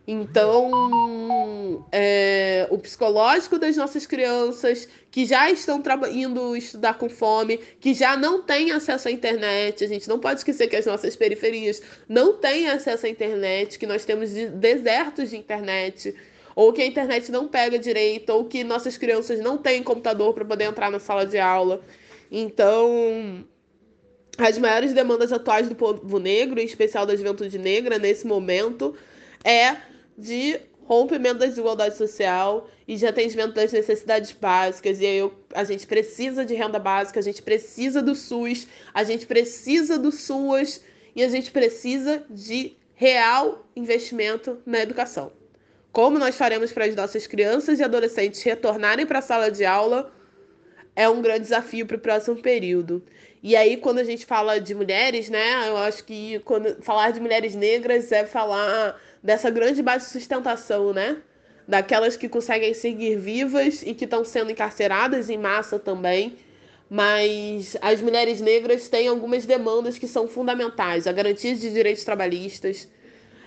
Então, 0.06 1.84
é, 1.90 2.68
o 2.70 2.78
psicológico 2.78 3.58
das 3.58 3.76
nossas 3.76 4.06
crianças 4.06 4.88
que 5.10 5.26
já 5.26 5.50
estão 5.50 5.82
indo 6.12 6.56
estudar 6.56 6.94
com 6.94 7.08
fome, 7.08 7.58
que 7.80 7.92
já 7.92 8.16
não 8.16 8.40
têm 8.42 8.70
acesso 8.70 9.08
à 9.08 9.10
internet, 9.10 9.82
a 9.82 9.88
gente 9.88 10.08
não 10.08 10.20
pode 10.20 10.40
esquecer 10.40 10.68
que 10.68 10.76
as 10.76 10.86
nossas 10.86 11.16
periferias 11.16 11.82
não 12.08 12.34
têm 12.34 12.68
acesso 12.68 13.06
à 13.06 13.08
internet, 13.08 13.78
que 13.78 13.86
nós 13.86 14.04
temos 14.04 14.30
desertos 14.30 15.30
de 15.30 15.36
internet, 15.38 16.14
ou 16.54 16.72
que 16.72 16.82
a 16.82 16.86
internet 16.86 17.32
não 17.32 17.48
pega 17.48 17.76
direito, 17.76 18.30
ou 18.30 18.44
que 18.44 18.62
nossas 18.62 18.96
crianças 18.96 19.40
não 19.40 19.58
têm 19.58 19.82
computador 19.82 20.32
para 20.34 20.44
poder 20.44 20.64
entrar 20.64 20.90
na 20.90 21.00
sala 21.00 21.26
de 21.26 21.38
aula. 21.38 21.80
Então, 22.30 23.44
as 24.38 24.56
maiores 24.56 24.92
demandas 24.92 25.32
atuais 25.32 25.68
do 25.68 25.74
povo 25.74 26.18
negro, 26.20 26.60
em 26.60 26.64
especial 26.64 27.04
da 27.04 27.16
juventude 27.16 27.58
negra, 27.58 27.98
nesse 27.98 28.26
momento, 28.26 28.94
é 29.44 29.76
de 30.16 30.60
rompimento 30.84 31.38
da 31.38 31.46
desigualdade 31.46 31.96
social 31.96 32.68
e 32.86 32.96
de 32.96 33.06
atendimento 33.06 33.54
das 33.54 33.72
necessidades 33.72 34.32
básicas. 34.32 35.00
E 35.00 35.06
aí 35.06 35.18
eu, 35.18 35.34
a 35.52 35.64
gente 35.64 35.86
precisa 35.86 36.44
de 36.44 36.54
renda 36.54 36.78
básica, 36.78 37.18
a 37.18 37.22
gente 37.22 37.42
precisa 37.42 38.00
do 38.00 38.14
SUS, 38.14 38.68
a 38.94 39.02
gente 39.02 39.26
precisa 39.26 39.98
do 39.98 40.12
SUAS 40.12 40.80
e 41.14 41.22
a 41.22 41.28
gente 41.28 41.50
precisa 41.50 42.24
de 42.30 42.76
real 42.94 43.66
investimento 43.74 44.58
na 44.64 44.80
educação. 44.80 45.32
Como 45.92 46.18
nós 46.18 46.36
faremos 46.36 46.72
para 46.72 46.84
as 46.84 46.94
nossas 46.94 47.26
crianças 47.26 47.80
e 47.80 47.82
adolescentes 47.82 48.42
retornarem 48.42 49.06
para 49.06 49.18
a 49.18 49.22
sala 49.22 49.50
de 49.50 49.64
aula 49.64 50.12
é 50.94 51.08
um 51.08 51.20
grande 51.20 51.40
desafio 51.40 51.86
para 51.86 51.96
o 51.96 52.00
próximo 52.00 52.36
período. 52.36 53.02
E 53.46 53.54
aí, 53.54 53.76
quando 53.76 54.00
a 54.00 54.02
gente 54.02 54.26
fala 54.26 54.58
de 54.58 54.74
mulheres, 54.74 55.30
né, 55.30 55.68
eu 55.68 55.76
acho 55.76 56.02
que 56.02 56.40
quando 56.40 56.82
falar 56.82 57.12
de 57.12 57.20
mulheres 57.20 57.54
negras 57.54 58.10
é 58.10 58.26
falar 58.26 59.00
dessa 59.22 59.48
grande 59.50 59.80
base 59.80 60.06
de 60.06 60.10
sustentação, 60.10 60.92
né? 60.92 61.18
Daquelas 61.68 62.16
que 62.16 62.28
conseguem 62.28 62.74
seguir 62.74 63.16
vivas 63.16 63.82
e 63.82 63.94
que 63.94 64.04
estão 64.04 64.24
sendo 64.24 64.50
encarceradas 64.50 65.30
em 65.30 65.38
massa 65.38 65.78
também. 65.78 66.36
Mas 66.90 67.76
as 67.80 68.02
mulheres 68.02 68.40
negras 68.40 68.88
têm 68.88 69.06
algumas 69.06 69.46
demandas 69.46 69.96
que 69.96 70.08
são 70.08 70.26
fundamentais: 70.26 71.06
a 71.06 71.12
garantia 71.12 71.54
de 71.54 71.72
direitos 71.72 72.02
trabalhistas. 72.02 72.88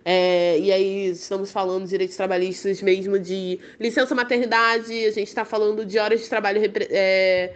É, 0.06 0.58
e 0.60 0.72
aí 0.72 1.10
estamos 1.10 1.52
falando 1.52 1.84
de 1.84 1.90
direitos 1.90 2.16
trabalhistas 2.16 2.82
mesmo 2.82 3.20
de 3.20 3.60
licença 3.78 4.16
maternidade, 4.16 4.94
a 4.94 5.12
gente 5.12 5.28
está 5.28 5.44
falando 5.44 5.86
de 5.86 6.00
horas 6.00 6.22
de 6.22 6.30
trabalho 6.30 6.62
é, 6.90 7.52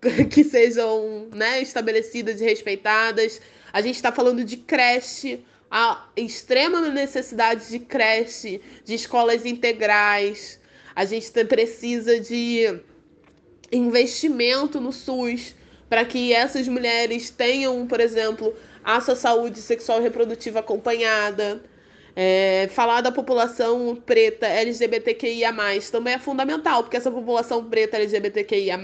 que 0.30 0.44
sejam 0.44 1.28
né, 1.32 1.60
estabelecidas 1.60 2.40
e 2.40 2.44
respeitadas. 2.44 3.40
A 3.72 3.80
gente 3.80 3.96
está 3.96 4.12
falando 4.12 4.44
de 4.44 4.56
creche, 4.56 5.44
a 5.70 6.08
extrema 6.16 6.80
necessidade 6.88 7.68
de 7.68 7.78
creche, 7.78 8.60
de 8.84 8.94
escolas 8.94 9.44
integrais. 9.44 10.60
A 10.94 11.04
gente 11.04 11.30
precisa 11.44 12.20
de 12.20 12.80
investimento 13.70 14.80
no 14.80 14.92
SUS 14.92 15.54
para 15.88 16.04
que 16.04 16.32
essas 16.32 16.66
mulheres 16.68 17.30
tenham, 17.30 17.86
por 17.86 18.00
exemplo, 18.00 18.54
a 18.82 19.00
sua 19.00 19.16
saúde 19.16 19.60
sexual 19.60 20.00
e 20.00 20.02
reprodutiva 20.02 20.60
acompanhada. 20.60 21.62
É, 22.18 22.68
falar 22.72 23.02
da 23.02 23.12
população 23.12 23.94
preta 23.94 24.46
LGBTQIA, 24.46 25.54
também 25.92 26.14
é 26.14 26.18
fundamental, 26.18 26.82
porque 26.82 26.96
essa 26.96 27.10
população 27.10 27.62
preta 27.68 27.98
LGBTQIA, 27.98 28.80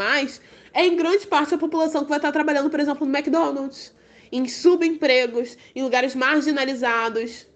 é 0.72 0.86
em 0.86 0.96
grande 0.96 1.26
parte 1.26 1.54
a 1.54 1.58
população 1.58 2.02
que 2.02 2.08
vai 2.08 2.18
estar 2.18 2.32
trabalhando, 2.32 2.70
por 2.70 2.80
exemplo, 2.80 3.06
no 3.06 3.16
McDonald's, 3.16 3.94
em 4.30 4.48
subempregos, 4.48 5.56
em 5.74 5.82
lugares 5.82 6.14
marginalizados, 6.14 7.46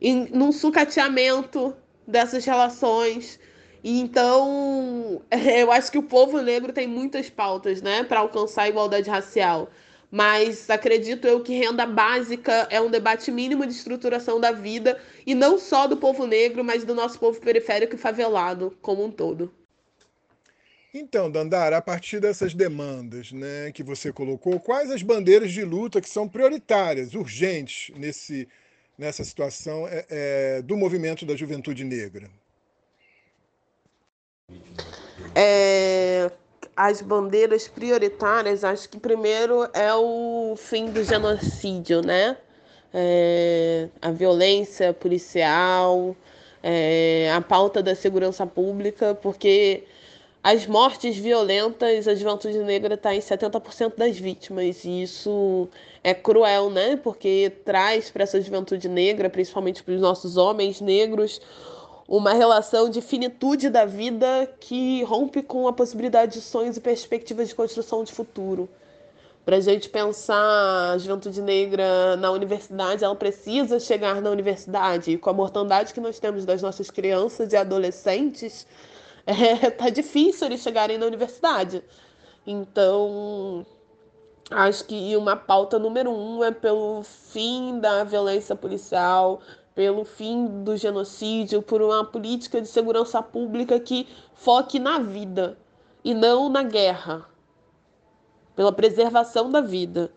em, 0.00 0.28
num 0.32 0.50
sucateamento 0.52 1.74
dessas 2.06 2.44
relações. 2.44 3.38
E 3.84 4.00
então, 4.00 5.22
eu 5.30 5.70
acho 5.70 5.92
que 5.92 5.98
o 5.98 6.02
povo 6.02 6.40
negro 6.40 6.72
tem 6.72 6.86
muitas 6.86 7.30
pautas, 7.30 7.80
né, 7.80 8.02
para 8.02 8.20
alcançar 8.20 8.62
a 8.62 8.68
igualdade 8.68 9.08
racial. 9.08 9.70
Mas 10.10 10.70
acredito 10.70 11.28
eu 11.28 11.42
que 11.42 11.54
renda 11.54 11.84
básica 11.84 12.66
é 12.70 12.80
um 12.80 12.90
debate 12.90 13.30
mínimo 13.30 13.66
de 13.66 13.72
estruturação 13.74 14.40
da 14.40 14.50
vida, 14.50 14.98
e 15.26 15.34
não 15.34 15.58
só 15.58 15.86
do 15.86 15.96
povo 15.98 16.26
negro, 16.26 16.64
mas 16.64 16.82
do 16.84 16.94
nosso 16.94 17.18
povo 17.18 17.40
periférico 17.40 17.94
e 17.94 17.98
favelado 17.98 18.76
como 18.80 19.04
um 19.04 19.10
todo. 19.10 19.52
Então, 20.92 21.30
Dandara, 21.30 21.76
a 21.76 21.82
partir 21.82 22.18
dessas 22.18 22.54
demandas 22.54 23.30
né, 23.30 23.70
que 23.72 23.82
você 23.82 24.10
colocou, 24.10 24.58
quais 24.58 24.90
as 24.90 25.02
bandeiras 25.02 25.52
de 25.52 25.62
luta 25.62 26.00
que 26.00 26.08
são 26.08 26.26
prioritárias, 26.26 27.14
urgentes 27.14 27.94
nesse, 27.94 28.48
nessa 28.96 29.22
situação 29.22 29.86
é, 29.86 30.06
é, 30.08 30.62
do 30.62 30.76
movimento 30.76 31.26
da 31.26 31.36
juventude 31.36 31.84
negra? 31.84 32.30
É, 35.34 36.30
as 36.74 37.02
bandeiras 37.02 37.68
prioritárias, 37.68 38.64
acho 38.64 38.88
que 38.88 38.98
primeiro 38.98 39.68
é 39.74 39.94
o 39.94 40.54
fim 40.56 40.86
do 40.86 41.04
genocídio, 41.04 42.00
né? 42.00 42.36
É, 42.94 43.88
a 44.00 44.10
violência 44.10 44.94
policial, 44.94 46.16
é, 46.62 47.30
a 47.30 47.42
pauta 47.42 47.82
da 47.82 47.94
segurança 47.94 48.46
pública, 48.46 49.14
porque 49.14 49.84
as 50.50 50.66
mortes 50.66 51.14
violentas, 51.18 52.08
a 52.08 52.14
juventude 52.14 52.56
negra 52.60 52.94
está 52.94 53.14
em 53.14 53.20
70% 53.20 53.96
das 53.98 54.18
vítimas, 54.18 54.82
e 54.82 55.02
isso 55.02 55.68
é 56.02 56.14
cruel, 56.14 56.70
né? 56.70 56.96
Porque 56.96 57.52
traz 57.66 58.10
para 58.10 58.22
essa 58.22 58.40
juventude 58.40 58.88
negra, 58.88 59.28
principalmente 59.28 59.82
para 59.82 59.92
os 59.92 60.00
nossos 60.00 60.38
homens 60.38 60.80
negros, 60.80 61.38
uma 62.08 62.32
relação 62.32 62.88
de 62.88 63.02
finitude 63.02 63.68
da 63.68 63.84
vida 63.84 64.50
que 64.58 65.02
rompe 65.02 65.42
com 65.42 65.68
a 65.68 65.72
possibilidade 65.74 66.32
de 66.32 66.40
sonhos 66.40 66.78
e 66.78 66.80
perspectivas 66.80 67.48
de 67.48 67.54
construção 67.54 68.02
de 68.02 68.10
futuro. 68.10 68.70
Para 69.44 69.56
a 69.56 69.60
gente 69.60 69.90
pensar 69.90 70.92
a 70.94 70.96
juventude 70.96 71.42
negra 71.42 72.16
na 72.16 72.30
universidade, 72.30 73.04
ela 73.04 73.14
precisa 73.14 73.78
chegar 73.78 74.22
na 74.22 74.30
universidade. 74.30 75.10
E 75.10 75.18
com 75.18 75.28
a 75.28 75.34
mortandade 75.34 75.92
que 75.92 76.00
nós 76.00 76.18
temos 76.18 76.46
das 76.46 76.62
nossas 76.62 76.90
crianças 76.90 77.52
e 77.52 77.56
adolescentes, 77.56 78.66
é, 79.28 79.70
tá 79.70 79.90
difícil 79.90 80.46
eles 80.46 80.62
chegarem 80.62 80.96
na 80.96 81.04
universidade. 81.04 81.84
Então, 82.46 83.66
acho 84.50 84.84
que 84.86 85.14
uma 85.16 85.36
pauta 85.36 85.78
número 85.78 86.10
um 86.10 86.42
é 86.42 86.50
pelo 86.50 87.02
fim 87.02 87.78
da 87.78 88.04
violência 88.04 88.56
policial, 88.56 89.42
pelo 89.74 90.04
fim 90.06 90.62
do 90.64 90.78
genocídio, 90.78 91.60
por 91.60 91.82
uma 91.82 92.04
política 92.04 92.60
de 92.60 92.68
segurança 92.68 93.22
pública 93.22 93.78
que 93.78 94.08
foque 94.32 94.78
na 94.78 94.98
vida 94.98 95.58
e 96.02 96.14
não 96.14 96.48
na 96.48 96.62
guerra, 96.62 97.28
pela 98.56 98.72
preservação 98.72 99.50
da 99.50 99.60
vida. 99.60 100.10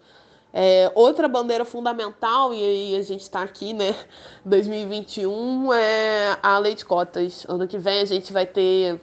É, 0.54 0.92
outra 0.96 1.30
bandeira 1.30 1.64
fundamental, 1.64 2.54
e 2.54 2.62
aí 2.62 2.96
a 2.96 3.02
gente 3.02 3.22
está 3.22 3.42
aqui, 3.42 3.74
né, 3.74 3.96
2021, 4.44 5.72
é 5.74 6.38
a 6.44 6.58
lei 6.58 6.76
de 6.76 6.84
cotas. 6.84 7.46
Ano 7.48 7.68
que 7.68 7.78
vem 7.78 8.02
a 8.02 8.06
gente 8.06 8.34
vai 8.34 8.46
ter 8.46 9.00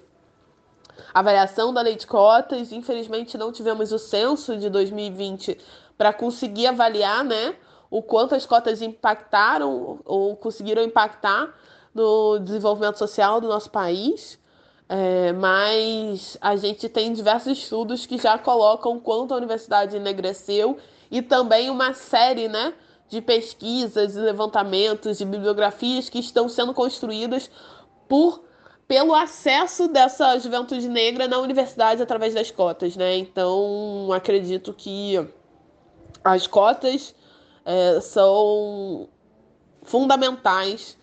a 1.14 1.23
variação 1.23 1.73
da 1.73 1.81
lei 1.81 1.97
de 1.97 2.07
cotas. 2.07 2.71
Infelizmente 2.73 3.38
não 3.38 3.50
tivemos 3.50 3.93
o 3.93 3.99
censo 3.99 4.57
de 4.57 4.69
2020 4.69 5.59
para 5.97 6.12
conseguir 6.12 6.67
avaliar, 6.67 7.25
né, 7.25 7.55
o 7.90 8.02
quanto 8.02 8.35
as 8.35 8.45
cotas 8.45 8.83
impactaram 8.83 10.00
ou 10.05 10.37
conseguiram 10.37 10.83
impactar 10.83 11.55
no 11.95 12.38
desenvolvimento 12.38 12.99
social 12.99 13.40
do 13.40 13.49
nosso 13.49 13.71
país. 13.71 14.38
É, 14.90 15.33
mas 15.33 16.38
a 16.40 16.57
gente 16.57 16.88
tem 16.88 17.12
diversos 17.12 17.59
estudos 17.59 18.07
que 18.07 18.17
já 18.17 18.38
colocam 18.38 18.99
quanto 18.99 19.35
a 19.35 19.37
universidade 19.37 19.97
enegreceu 19.97 20.78
e 21.11 21.23
também 21.23 21.71
uma 21.71 21.95
série 21.95 22.49
né, 22.49 22.75
de 23.09 23.21
pesquisas 23.21 24.17
e 24.17 24.21
levantamentos 24.21 25.19
de 25.19 25.25
bibliografias 25.25 26.09
que 26.09 26.19
estão 26.19 26.49
sendo 26.49 26.75
construídas 26.75 27.50
por 28.09 28.47
pelo 28.87 29.15
acesso 29.15 29.87
dessa 29.87 30.38
juventude 30.38 30.88
negra 30.88 31.29
na 31.29 31.38
universidade 31.38 32.03
através 32.03 32.33
das 32.33 32.50
cotas, 32.50 32.97
né? 32.97 33.19
Então 33.19 34.11
acredito 34.15 34.73
que 34.73 35.15
as 36.25 36.47
cotas 36.47 37.15
é, 37.67 38.00
são 38.00 39.07
fundamentais 39.83 40.97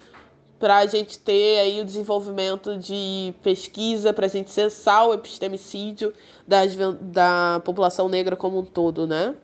para 0.58 0.78
a 0.78 0.86
gente 0.88 1.20
ter 1.20 1.60
aí 1.60 1.82
o 1.82 1.86
desenvolvimento 1.86 2.78
de 2.78 3.34
pesquisa, 3.44 4.14
para 4.14 4.26
a 4.26 4.30
gente 4.30 4.50
cessar 4.50 5.08
o 5.08 5.14
epistemicídio 5.14 6.12
das, 6.48 6.76
da 7.02 7.62
população 7.64 8.10
negra 8.10 8.36
como 8.36 8.60
um 8.60 8.66
todo, 8.66 9.06
né? 9.06 9.36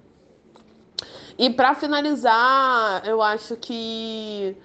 E 1.38 1.50
para 1.50 1.76
finalizar, 1.76 3.06
eu 3.06 3.22
acho 3.22 3.56
que 3.58 4.56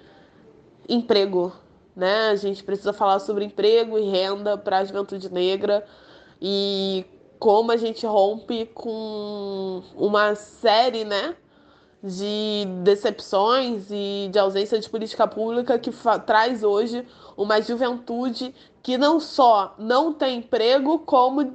emprego, 0.89 1.53
né? 1.95 2.29
A 2.29 2.37
gente 2.37 2.63
precisa 2.63 2.93
falar 2.93 3.19
sobre 3.19 3.45
emprego 3.45 3.99
e 3.99 4.09
renda 4.09 4.57
para 4.59 4.79
a 4.79 4.85
juventude 4.85 5.33
negra 5.33 5.87
e 6.41 7.05
como 7.39 7.73
a 7.73 7.77
gente 7.77 8.07
rompe 8.07 8.67
com 8.67 9.83
uma 9.97 10.35
série, 10.35 11.05
né? 11.05 11.37
de 12.03 12.65
decepções 12.85 13.89
e 13.91 14.29
de 14.31 14.39
ausência 14.39 14.79
de 14.79 14.89
política 14.89 15.27
pública 15.27 15.79
que 15.79 15.91
traz 16.25 16.63
hoje 16.63 17.05
uma 17.37 17.61
juventude 17.61 18.55
que 18.83 18.97
não 18.97 19.19
só 19.19 19.75
não 19.77 20.13
tem 20.13 20.39
emprego, 20.39 21.01
como 21.01 21.55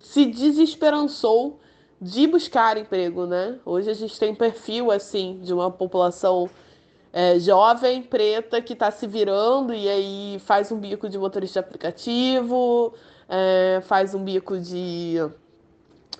se 0.00 0.24
desesperançou 0.24 1.60
de 2.00 2.26
buscar 2.26 2.76
emprego, 2.76 3.26
né? 3.26 3.58
Hoje 3.64 3.90
a 3.90 3.94
gente 3.94 4.18
tem 4.18 4.34
perfil 4.34 4.90
assim 4.90 5.40
de 5.42 5.52
uma 5.52 5.70
população 5.70 6.48
é, 7.12 7.38
jovem, 7.38 8.02
preta, 8.02 8.60
que 8.60 8.74
está 8.74 8.90
se 8.90 9.06
virando 9.06 9.72
e 9.72 9.88
aí 9.88 10.38
faz 10.44 10.70
um 10.70 10.78
bico 10.78 11.08
de 11.08 11.18
motorista 11.18 11.60
de 11.60 11.66
aplicativo, 11.66 12.92
é, 13.28 13.80
faz 13.86 14.14
um 14.14 14.22
bico 14.22 14.58
de 14.58 15.16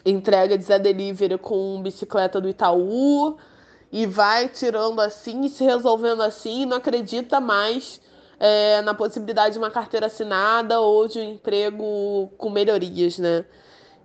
entrega 0.05 0.57
de 0.57 0.65
Zé 0.65 0.79
Delivery 0.79 1.37
com 1.37 1.83
bicicleta 1.83 2.41
do 2.41 2.49
Itaú 2.49 3.37
e 3.93 4.07
vai 4.07 4.49
tirando 4.49 5.01
assim, 5.01 5.49
se 5.49 5.65
resolvendo 5.65 6.23
assim, 6.23 6.63
e 6.63 6.67
não 6.67 6.79
acredita 6.79 7.41
mais 7.41 8.01
é, 8.39 8.81
na 8.83 8.95
possibilidade 8.95 9.55
de 9.55 9.59
uma 9.59 9.71
carteira 9.71 10.07
assinada 10.07 10.81
ou 10.81 11.09
de 11.09 11.19
um 11.19 11.33
emprego 11.33 12.31
com 12.37 12.51
melhorias, 12.51 13.19
né? 13.19 13.45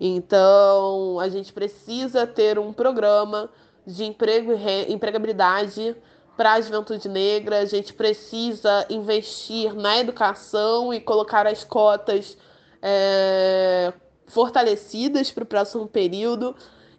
Então, 0.03 1.19
a 1.19 1.29
gente 1.29 1.53
precisa 1.53 2.25
ter 2.25 2.57
um 2.57 2.73
programa 2.73 3.51
de 3.85 4.03
emprego 4.03 4.51
e 4.51 4.91
empregabilidade 4.91 5.95
para 6.35 6.53
a 6.53 6.61
juventude 6.61 7.07
negra, 7.07 7.59
a 7.59 7.65
gente 7.65 7.93
precisa 7.93 8.83
investir 8.89 9.75
na 9.75 9.99
educação 9.99 10.91
e 10.91 10.99
colocar 10.99 11.45
as 11.45 11.63
cotas 11.63 12.35
é, 12.81 13.93
fortalecidas 14.25 15.29
para 15.29 15.43
o 15.43 15.45
próximo 15.45 15.87
período 15.87 16.55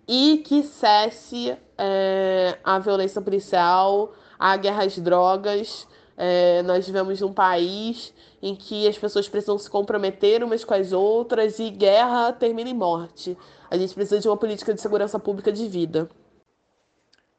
e 0.07 0.45
que 0.47 0.63
cesse 0.63 1.57
é, 1.77 2.57
a 2.63 2.79
violência 2.79 3.21
policial, 3.21 4.13
a 4.39 4.57
guerra 4.57 4.85
às 4.85 4.97
drogas. 4.97 5.89
É, 6.25 6.63
nós 6.63 6.87
vivemos 6.87 7.21
num 7.21 7.33
país 7.33 8.15
em 8.41 8.55
que 8.55 8.87
as 8.87 8.97
pessoas 8.97 9.29
precisam 9.29 9.59
se 9.59 9.69
comprometer 9.69 10.45
umas 10.45 10.65
com 10.65 10.73
as 10.73 10.93
outras 10.93 11.59
e 11.59 11.69
guerra 11.69 12.33
termina 12.33 12.71
em 12.71 12.75
morte. 12.75 13.37
A 13.69 13.77
gente 13.77 13.93
precisa 13.93 14.21
de 14.21 14.29
uma 14.29 14.37
política 14.37 14.73
de 14.73 14.81
segurança 14.81 15.19
pública 15.19 15.51
de 15.51 15.67
vida. 15.67 16.09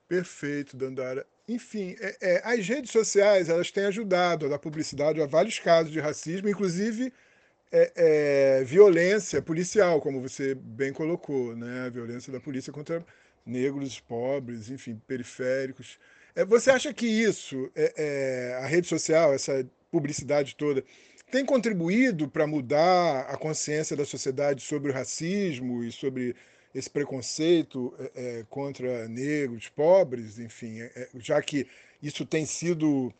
Perfeito, 0.05 0.75
Dandara. 0.75 1.25
Enfim, 1.47 1.95
é, 1.97 2.17
é, 2.21 2.41
as 2.43 2.67
redes 2.67 2.91
sociais 2.91 3.47
elas 3.47 3.71
têm 3.71 3.85
ajudado 3.85 4.47
a 4.47 4.49
dar 4.49 4.59
publicidade 4.59 5.21
a 5.21 5.25
vários 5.25 5.59
casos 5.59 5.89
de 5.89 6.01
racismo, 6.01 6.49
inclusive 6.49 7.13
é, 7.71 7.93
é, 7.95 8.63
violência 8.65 9.41
policial, 9.41 10.01
como 10.01 10.19
você 10.19 10.55
bem 10.55 10.91
colocou, 10.91 11.55
né? 11.55 11.85
A 11.85 11.89
violência 11.89 12.33
da 12.33 12.39
polícia 12.41 12.73
contra 12.73 13.01
negros, 13.45 13.97
pobres, 14.01 14.69
enfim, 14.69 15.01
periféricos. 15.07 15.97
É, 16.35 16.43
você 16.43 16.71
acha 16.71 16.93
que 16.93 17.05
isso, 17.05 17.69
é, 17.75 17.93
é, 17.97 18.63
a 18.63 18.67
rede 18.67 18.87
social, 18.87 19.33
essa 19.33 19.65
publicidade 19.91 20.55
toda, 20.55 20.83
tem 21.31 21.45
contribuído 21.45 22.27
para 22.27 22.47
mudar 22.47 23.21
a 23.21 23.37
consciência 23.37 23.95
da 23.95 24.05
sociedade 24.05 24.61
sobre 24.61 24.91
o 24.91 24.93
racismo 24.93 25.83
e 25.83 25.91
sobre 25.91 26.35
esse 26.73 26.89
preconceito 26.89 27.93
é, 27.99 28.11
é, 28.15 28.45
contra 28.49 29.07
negros, 29.07 29.69
pobres, 29.69 30.39
enfim, 30.39 30.81
é, 30.81 31.09
já 31.15 31.41
que 31.41 31.67
isso 32.01 32.25
tem 32.25 32.45
sido 32.45 33.13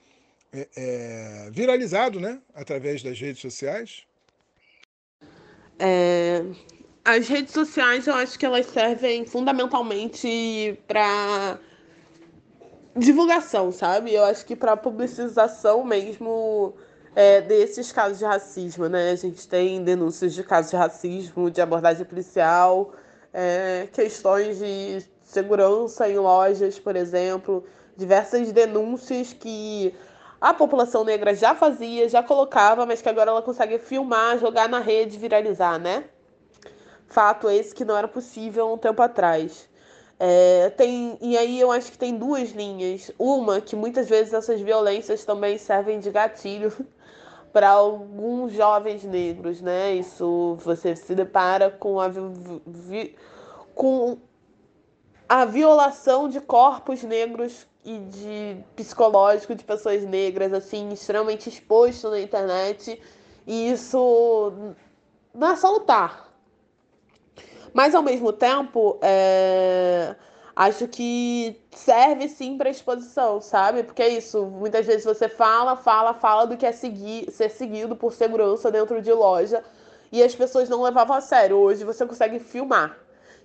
viralizado 1.52 2.20
né, 2.20 2.40
através 2.54 3.02
das 3.02 3.20
redes 3.20 3.42
sociais? 3.42 4.04
as 7.04 7.28
redes 7.28 7.52
sociais, 7.54 8.06
eu 8.06 8.14
acho 8.14 8.38
que 8.38 8.46
elas 8.46 8.68
servem 8.68 9.26
fundamentalmente 9.26 10.78
para 10.88 11.60
divulgação, 12.96 13.72
sabe? 13.72 14.14
Eu 14.14 14.24
acho 14.24 14.46
que 14.46 14.56
para 14.56 14.78
publicização 14.78 15.84
mesmo 15.84 16.74
é, 17.16 17.42
desses 17.42 17.92
casos 17.92 18.20
de 18.20 18.26
racismo, 18.26 18.88
né? 18.88 19.12
A 19.12 19.16
gente 19.16 19.48
tem 19.48 19.84
denúncias 19.84 20.34
de 20.34 20.44
casos 20.44 20.72
de 20.72 20.78
racismo, 20.78 21.50
de 21.50 21.62
abordagem 21.62 22.06
policial, 22.06 22.94
é, 23.34 23.88
questões 23.92 24.60
de 24.60 25.04
segurança 25.24 26.08
em 26.08 26.18
lojas, 26.18 26.80
por 26.80 26.96
exemplo, 26.96 27.64
diversas 27.98 28.52
denúncias 28.52 29.34
que 29.34 29.94
a 30.40 30.54
população 30.54 31.04
negra 31.04 31.34
já 31.34 31.56
fazia, 31.56 32.10
já 32.10 32.22
colocava, 32.22 32.86
mas 32.86 33.02
que 33.02 33.10
agora 33.10 33.32
ela 33.32 33.42
consegue 33.42 33.80
filmar, 33.80 34.38
jogar 34.38 34.68
na 34.68 34.80
rede, 34.80 35.18
viralizar, 35.18 35.80
né? 35.80 36.06
Fato 37.08 37.50
esse 37.50 37.74
que 37.74 37.86
não 37.86 37.96
era 37.96 38.08
possível 38.08 38.74
um 38.74 38.78
tempo 38.78 39.02
atrás. 39.02 39.70
É, 40.26 40.70
tem, 40.70 41.18
e 41.20 41.38
aí 41.38 41.60
eu 41.60 41.70
acho 41.70 41.92
que 41.92 41.98
tem 41.98 42.18
duas 42.18 42.52
linhas. 42.52 43.12
Uma, 43.20 43.60
que 43.60 43.76
muitas 43.76 44.08
vezes 44.08 44.34
essas 44.34 44.62
violências 44.62 45.26
também 45.26 45.58
servem 45.58 46.00
de 46.00 46.10
gatilho 46.10 46.72
para 47.52 47.72
alguns 47.72 48.54
jovens 48.54 49.04
negros, 49.04 49.60
né? 49.60 49.96
Isso 49.96 50.58
você 50.64 50.96
se 50.96 51.14
depara 51.14 51.70
com 51.70 52.00
a, 52.00 52.08
vi, 52.08 53.18
com 53.76 54.18
a 55.28 55.44
violação 55.44 56.30
de 56.30 56.40
corpos 56.40 57.04
negros 57.04 57.68
e 57.84 57.98
de 58.00 58.64
psicológico 58.78 59.54
de 59.54 59.66
pessoas 59.66 60.06
negras, 60.06 60.54
assim, 60.54 60.88
extremamente 60.94 61.50
exposto 61.50 62.10
na 62.10 62.22
internet. 62.22 62.98
E 63.46 63.72
isso 63.72 64.54
não 65.34 65.52
é 65.52 65.56
só 65.58 65.70
lutar. 65.70 66.23
Mas 67.74 67.96
ao 67.96 68.04
mesmo 68.04 68.32
tempo, 68.32 68.98
é 69.02 70.16
acho 70.56 70.88
que 70.88 71.60
serve 71.72 72.30
sim 72.30 72.58
para 72.58 72.70
exposição, 72.70 73.42
sabe? 73.42 73.84
Porque 73.84 74.02
é 74.02 74.10
isso, 74.10 74.46
muitas 74.46 74.86
vezes 74.86 75.04
você 75.04 75.28
fala, 75.28 75.76
fala, 75.76 76.14
fala 76.14 76.46
do 76.46 76.58
que 76.58 76.66
é 76.66 76.72
seguir, 76.72 77.32
ser 77.32 77.50
seguido 77.50 77.96
por 77.96 78.14
segurança 78.14 78.72
dentro 78.72 79.02
de 79.02 79.12
loja 79.12 79.64
e 80.12 80.22
as 80.22 80.36
pessoas 80.36 80.70
não 80.70 80.84
levavam 80.84 81.16
a 81.18 81.22
sério. 81.22 81.58
Hoje 81.58 81.84
você 81.84 82.06
consegue 82.06 82.40
filmar. 82.40 82.98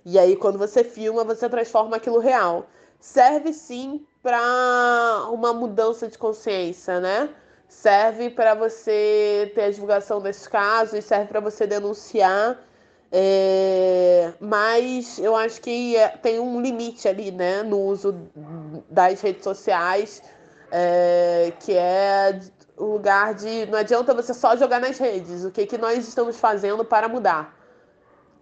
E 0.05 0.19
aí 0.19 0.37
quando 0.37 0.59
você 0.59 0.85
filma, 0.85 1.25
você 1.25 1.49
transforma 1.49 1.97
aquilo 1.97 2.19
real. 2.19 2.67
Serve 3.01 3.53
sim 3.53 4.05
para 4.23 5.29
uma 5.31 5.53
mudança 5.53 6.09
de 6.09 6.19
consciência, 6.19 7.01
né? 7.01 7.31
Serve 7.69 8.31
para 8.31 8.55
você 8.55 9.53
ter 9.55 9.65
a 9.65 9.71
divulgação 9.71 10.21
desses 10.21 10.47
casos, 10.49 11.05
serve 11.05 11.27
para 11.27 11.41
você 11.41 11.67
denunciar 11.67 12.59
é, 13.11 14.35
mas 14.39 15.19
eu 15.19 15.35
acho 15.35 15.61
que 15.61 15.97
é, 15.97 16.09
tem 16.09 16.39
um 16.39 16.61
limite 16.61 17.09
ali, 17.09 17.31
né, 17.31 17.63
no 17.63 17.81
uso 17.81 18.15
das 18.91 19.21
redes 19.21 19.43
sociais, 19.43 20.23
é, 20.71 21.53
que 21.61 21.73
é 21.75 22.39
o 22.77 22.85
lugar 22.85 23.35
de. 23.35 23.67
Não 23.67 23.79
adianta 23.79 24.15
você 24.15 24.35
só 24.35 24.57
jogar 24.57 24.81
nas 24.81 24.99
redes. 24.99 25.45
O 25.45 25.51
que, 25.51 25.67
que 25.67 25.79
nós 25.79 26.07
estamos 26.07 26.39
fazendo 26.39 26.85
para 26.85 27.09
mudar? 27.09 27.57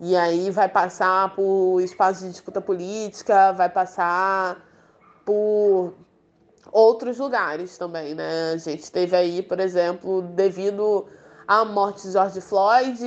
E 0.01 0.15
aí 0.17 0.51
vai 0.51 0.69
passar 0.69 1.35
por 1.35 1.81
espaços 1.81 2.25
de 2.25 2.31
disputa 2.31 2.61
política, 2.61 3.53
vai 3.53 3.69
passar 3.69 4.63
por 5.25 5.95
outros 6.71 7.19
lugares 7.19 7.79
também, 7.79 8.15
né? 8.15 8.53
A 8.53 8.57
gente 8.59 8.91
teve 8.93 9.17
aí, 9.17 9.43
por 9.43 9.59
exemplo, 9.61 10.23
devido 10.23 11.07
a 11.47 11.65
morte 11.65 12.03
de 12.03 12.13
George 12.13 12.41
Floyd, 12.41 12.99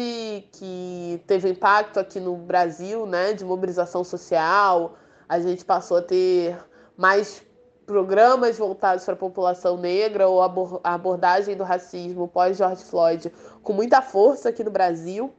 que 0.54 1.22
teve 1.28 1.50
impacto 1.50 2.00
aqui 2.00 2.20
no 2.20 2.36
Brasil, 2.38 3.06
né, 3.06 3.34
de 3.34 3.44
mobilização 3.44 4.04
social. 4.04 4.96
A 5.28 5.40
gente 5.40 5.66
passou 5.66 5.98
a 5.98 6.02
ter 6.02 6.58
mais 6.96 7.42
programas 7.86 8.58
voltados 8.58 9.04
para 9.04 9.16
a 9.16 9.18
população 9.18 9.76
negra 9.76 10.28
ou 10.28 10.42
a 10.42 10.94
abordagem 10.94 11.58
do 11.58 11.64
racismo 11.64 12.28
pós 12.28 12.56
George 12.56 12.84
Floyd 12.84 13.32
com 13.64 13.74
muita 13.74 14.02
força 14.02 14.50
aqui 14.50 14.64
no 14.64 14.72
Brasil. 14.72 15.34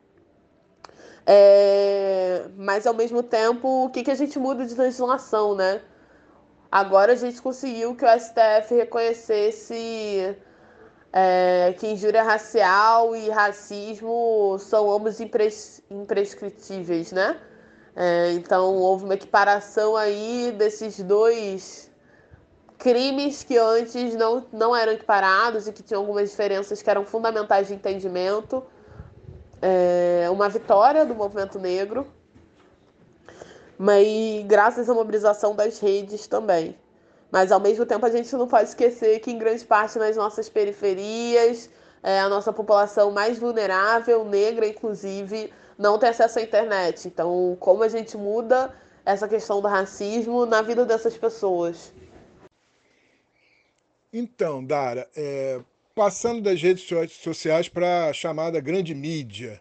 É... 1.24 2.48
Mas 2.56 2.86
ao 2.86 2.94
mesmo 2.94 3.22
tempo, 3.22 3.84
o 3.84 3.90
que, 3.90 4.02
que 4.02 4.10
a 4.10 4.14
gente 4.14 4.38
muda 4.38 4.66
de 4.66 4.74
legislação, 4.74 5.54
né? 5.54 5.80
Agora 6.70 7.12
a 7.12 7.16
gente 7.16 7.40
conseguiu 7.40 7.94
que 7.94 8.04
o 8.04 8.08
STF 8.08 8.74
reconhecesse 8.74 10.36
é, 11.12 11.74
que 11.78 11.88
injúria 11.88 12.22
racial 12.22 13.16
e 13.16 13.28
racismo 13.30 14.56
são 14.60 14.90
ambos 14.90 15.20
impres, 15.20 15.82
imprescritíveis, 15.90 17.12
né? 17.12 17.40
É, 17.96 18.32
então 18.32 18.76
houve 18.76 19.04
uma 19.04 19.14
equiparação 19.14 19.96
aí 19.96 20.54
desses 20.56 21.02
dois 21.02 21.90
crimes 22.78 23.42
que 23.42 23.58
antes 23.58 24.14
não, 24.14 24.46
não 24.52 24.74
eram 24.74 24.92
equiparados 24.92 25.66
e 25.66 25.72
que 25.72 25.82
tinham 25.82 26.00
algumas 26.00 26.30
diferenças 26.30 26.80
que 26.80 26.88
eram 26.88 27.04
fundamentais 27.04 27.68
de 27.68 27.74
entendimento. 27.74 28.64
É, 29.60 30.28
uma 30.30 30.48
vitória 30.48 31.04
do 31.04 31.14
movimento 31.14 31.58
negro, 31.58 32.06
mas 33.76 34.06
graças 34.46 34.88
à 34.88 34.94
mobilização 34.94 35.54
das 35.54 35.78
redes 35.78 36.26
também. 36.26 36.74
Mas 37.30 37.52
ao 37.52 37.60
mesmo 37.60 37.86
tempo 37.86 38.04
a 38.04 38.10
gente 38.10 38.34
não 38.34 38.48
pode 38.48 38.70
esquecer 38.70 39.20
que 39.20 39.30
em 39.30 39.38
grande 39.38 39.64
parte 39.64 39.98
nas 39.98 40.16
nossas 40.16 40.48
periferias, 40.48 41.70
é, 42.02 42.20
a 42.20 42.28
nossa 42.28 42.52
população 42.52 43.10
mais 43.10 43.38
vulnerável, 43.38 44.24
negra 44.24 44.66
inclusive, 44.66 45.52
não 45.78 45.98
tem 45.98 46.08
acesso 46.08 46.38
à 46.38 46.42
internet. 46.42 47.06
Então, 47.06 47.56
como 47.60 47.82
a 47.82 47.88
gente 47.88 48.16
muda 48.16 48.74
essa 49.04 49.28
questão 49.28 49.60
do 49.60 49.68
racismo 49.68 50.44
na 50.44 50.60
vida 50.60 50.84
dessas 50.84 51.16
pessoas? 51.16 51.92
Então, 54.12 54.64
Dara, 54.64 55.08
é, 55.16 55.60
passando 55.94 56.42
das 56.42 56.60
redes 56.60 56.86
sociais 57.22 57.68
para 57.68 58.08
a 58.08 58.12
chamada 58.12 58.60
grande 58.60 58.94
mídia, 58.94 59.60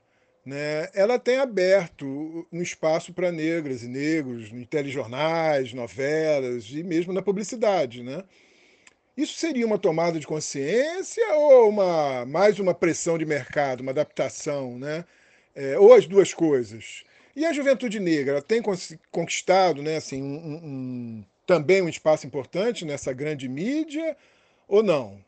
né, 0.50 0.90
ela 0.96 1.20
tem 1.20 1.38
aberto 1.38 2.48
um 2.52 2.60
espaço 2.60 3.14
para 3.14 3.32
negras 3.32 3.84
e 3.84 3.88
negros 3.88 4.52
em 4.52 4.64
telejornais, 4.64 5.74
novelas 5.74 6.66
e 6.72 6.82
mesmo 6.82 7.14
na 7.14 7.22
publicidade. 7.22 8.02
Né? 8.02 8.24
Isso 9.16 9.36
seria 9.36 9.66
uma 9.66 9.78
tomada 9.78 10.20
de 10.20 10.26
consciência 10.26 11.24
ou 11.36 11.70
uma, 11.70 12.26
mais 12.26 12.60
uma 12.60 12.74
pressão 12.74 13.16
de 13.16 13.26
mercado, 13.26 13.82
uma 13.82 13.92
adaptação, 13.92 14.80
né? 14.80 15.06
É, 15.54 15.78
ou 15.78 15.94
as 15.94 16.08
duas 16.08 16.34
coisas? 16.34 17.04
E 17.36 17.46
a 17.46 17.54
juventude 17.54 18.00
negra 18.00 18.42
tem 18.42 18.62
conquistado 19.12 19.84
né, 19.84 19.98
assim, 19.98 20.22
um, 20.22 20.56
um, 20.56 21.26
também 21.46 21.82
um 21.82 21.90
espaço 21.90 22.26
importante 22.26 22.86
nessa 22.86 23.14
grande 23.14 23.48
mídia 23.48 24.18
ou 24.68 24.82
não? 24.82 25.24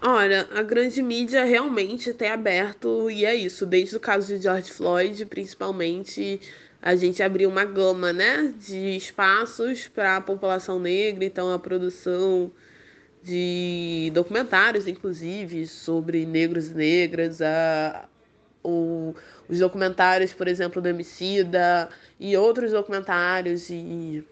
Olha, 0.00 0.48
a 0.54 0.62
grande 0.62 1.02
mídia 1.02 1.44
realmente 1.44 2.12
tem 2.14 2.30
aberto, 2.30 3.10
e 3.10 3.24
é 3.24 3.34
isso, 3.34 3.66
desde 3.66 3.96
o 3.96 4.00
caso 4.00 4.26
de 4.28 4.42
George 4.42 4.72
Floyd, 4.72 5.26
principalmente, 5.26 6.40
a 6.80 6.96
gente 6.96 7.22
abriu 7.22 7.48
uma 7.48 7.64
gama, 7.64 8.12
né, 8.12 8.52
de 8.58 8.96
espaços 8.96 9.88
para 9.88 10.16
a 10.16 10.20
população 10.20 10.78
negra, 10.78 11.24
então 11.24 11.52
a 11.52 11.58
produção 11.58 12.50
de 13.22 14.10
documentários, 14.14 14.86
inclusive, 14.86 15.66
sobre 15.66 16.26
negros 16.26 16.68
e 16.68 16.74
negras, 16.74 17.40
a, 17.40 18.08
o, 18.62 19.14
os 19.48 19.58
documentários, 19.58 20.32
por 20.32 20.48
exemplo, 20.48 20.80
do 20.80 20.88
Emicida, 20.88 21.88
e 22.18 22.36
outros 22.36 22.72
documentários 22.72 23.68
e 23.70 24.24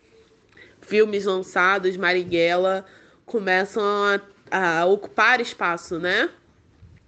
filmes 0.80 1.24
lançados, 1.24 1.96
Marighella, 1.96 2.84
começam 3.24 3.82
a 3.82 4.20
a 4.52 4.84
ocupar 4.84 5.40
espaço, 5.40 5.98
né? 5.98 6.28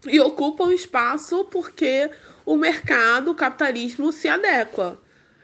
E 0.07 0.19
ocupam 0.19 0.73
espaço 0.73 1.45
porque 1.45 2.11
o 2.47 2.57
mercado, 2.57 3.31
o 3.31 3.35
capitalismo 3.35 4.11
se 4.13 4.29
adequa, 4.29 4.99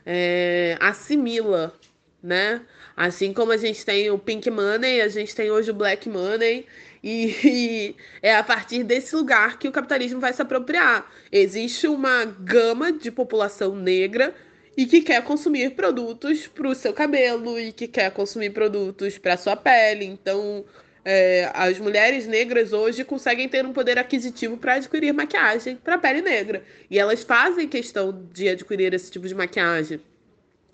é, 0.06 0.78
assimila, 0.80 1.74
né? 2.22 2.62
Assim 2.96 3.32
como 3.32 3.52
a 3.52 3.56
gente 3.56 3.84
tem 3.84 4.10
o 4.10 4.18
pink 4.18 4.50
money, 4.50 5.02
a 5.02 5.08
gente 5.08 5.34
tem 5.34 5.50
hoje 5.50 5.70
o 5.70 5.74
black 5.74 6.08
money, 6.08 6.66
e, 7.02 7.36
e, 7.44 7.96
é 8.22 8.34
a 8.34 8.42
partir 8.42 8.82
desse 8.82 9.14
lugar 9.14 9.58
que 9.58 9.68
o 9.68 9.72
capitalismo 9.72 10.20
vai 10.20 10.32
se 10.32 10.40
apropriar. 10.40 11.10
Existe 11.30 11.86
uma 11.86 12.24
gama 12.24 12.92
de 12.92 13.10
população 13.10 13.76
negra 13.76 14.34
e 14.76 14.86
que 14.86 15.02
quer 15.02 15.22
consumir 15.22 15.74
produtos 15.74 16.46
para 16.46 16.68
o 16.68 16.74
seu 16.74 16.94
cabelo 16.94 17.58
e 17.58 17.72
que 17.72 17.86
quer 17.86 18.10
consumir 18.10 18.50
produtos 18.50 19.18
para 19.18 19.36
sua 19.36 19.56
pele. 19.56 20.06
Então, 20.06 20.64
é, 21.04 21.50
as 21.54 21.78
mulheres 21.78 22.26
negras 22.26 22.72
hoje 22.72 23.04
conseguem 23.04 23.48
ter 23.48 23.64
um 23.64 23.72
poder 23.72 23.98
aquisitivo 23.98 24.56
para 24.56 24.74
adquirir 24.74 25.12
maquiagem 25.12 25.76
para 25.76 25.98
pele 25.98 26.20
negra. 26.20 26.62
E 26.90 26.98
elas 26.98 27.22
fazem 27.22 27.68
questão 27.68 28.26
de 28.32 28.48
adquirir 28.48 28.92
esse 28.92 29.10
tipo 29.10 29.26
de 29.26 29.34
maquiagem. 29.34 30.00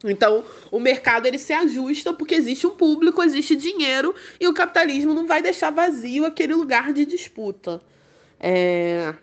Então, 0.04 0.44
o 0.70 0.78
mercado 0.78 1.26
ele 1.26 1.38
se 1.38 1.52
ajusta 1.52 2.12
porque 2.12 2.34
existe 2.34 2.66
um 2.66 2.76
público, 2.76 3.22
existe 3.22 3.56
dinheiro 3.56 4.14
e 4.38 4.46
o 4.46 4.54
capitalismo 4.54 5.14
não 5.14 5.26
vai 5.26 5.40
deixar 5.40 5.70
vazio 5.70 6.26
aquele 6.26 6.54
lugar 6.54 6.92
de 6.92 7.06
disputa. 7.06 7.80
É... 8.38 9.14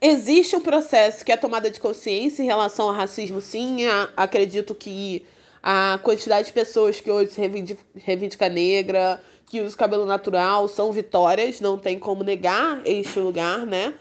Existe 0.00 0.54
um 0.56 0.60
processo 0.60 1.24
que 1.24 1.32
é 1.32 1.34
a 1.34 1.38
tomada 1.38 1.70
de 1.70 1.80
consciência 1.80 2.42
em 2.42 2.46
relação 2.46 2.88
ao 2.88 2.94
racismo, 2.94 3.40
sim. 3.40 3.86
Acredito 4.16 4.74
que 4.74 5.24
a 5.62 5.98
quantidade 6.02 6.48
de 6.48 6.52
pessoas 6.52 7.00
que 7.00 7.10
hoje 7.10 7.30
se 7.30 7.40
reivindica, 7.40 7.82
reivindica 7.96 8.48
negra, 8.50 9.22
que 9.54 9.60
usa 9.60 9.76
cabelo 9.76 10.04
natural, 10.04 10.66
são 10.66 10.90
vitórias, 10.90 11.60
não 11.60 11.78
tem 11.78 11.96
como 11.96 12.24
negar 12.24 12.82
este 12.84 13.20
lugar, 13.20 13.64
né? 13.64 13.94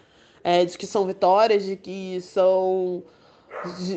É, 0.44 0.66
de 0.66 0.76
que 0.76 0.88
são 0.88 1.06
vitórias, 1.06 1.64
de 1.64 1.76
que 1.76 2.20
são 2.22 3.04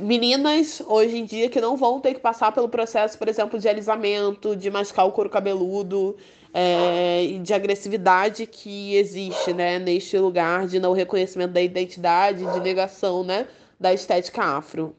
meninas 0.02 0.82
hoje 0.86 1.16
em 1.16 1.24
dia 1.24 1.48
que 1.48 1.58
não 1.58 1.74
vão 1.74 1.98
ter 1.98 2.12
que 2.12 2.20
passar 2.20 2.52
pelo 2.52 2.68
processo, 2.68 3.16
por 3.16 3.26
exemplo, 3.26 3.58
de 3.58 3.66
alisamento, 3.66 4.54
de 4.54 4.70
mascar 4.70 5.06
o 5.06 5.12
couro 5.12 5.30
cabeludo, 5.30 6.14
é, 6.52 7.24
e 7.24 7.38
de 7.38 7.54
agressividade 7.54 8.46
que 8.46 8.94
existe, 8.94 9.54
né, 9.54 9.78
neste 9.78 10.18
lugar 10.18 10.66
de 10.66 10.78
não 10.78 10.92
reconhecimento 10.92 11.52
da 11.52 11.62
identidade, 11.62 12.44
de 12.44 12.60
negação, 12.60 13.24
né, 13.24 13.48
da 13.80 13.94
estética 13.94 14.42
afro. 14.42 14.94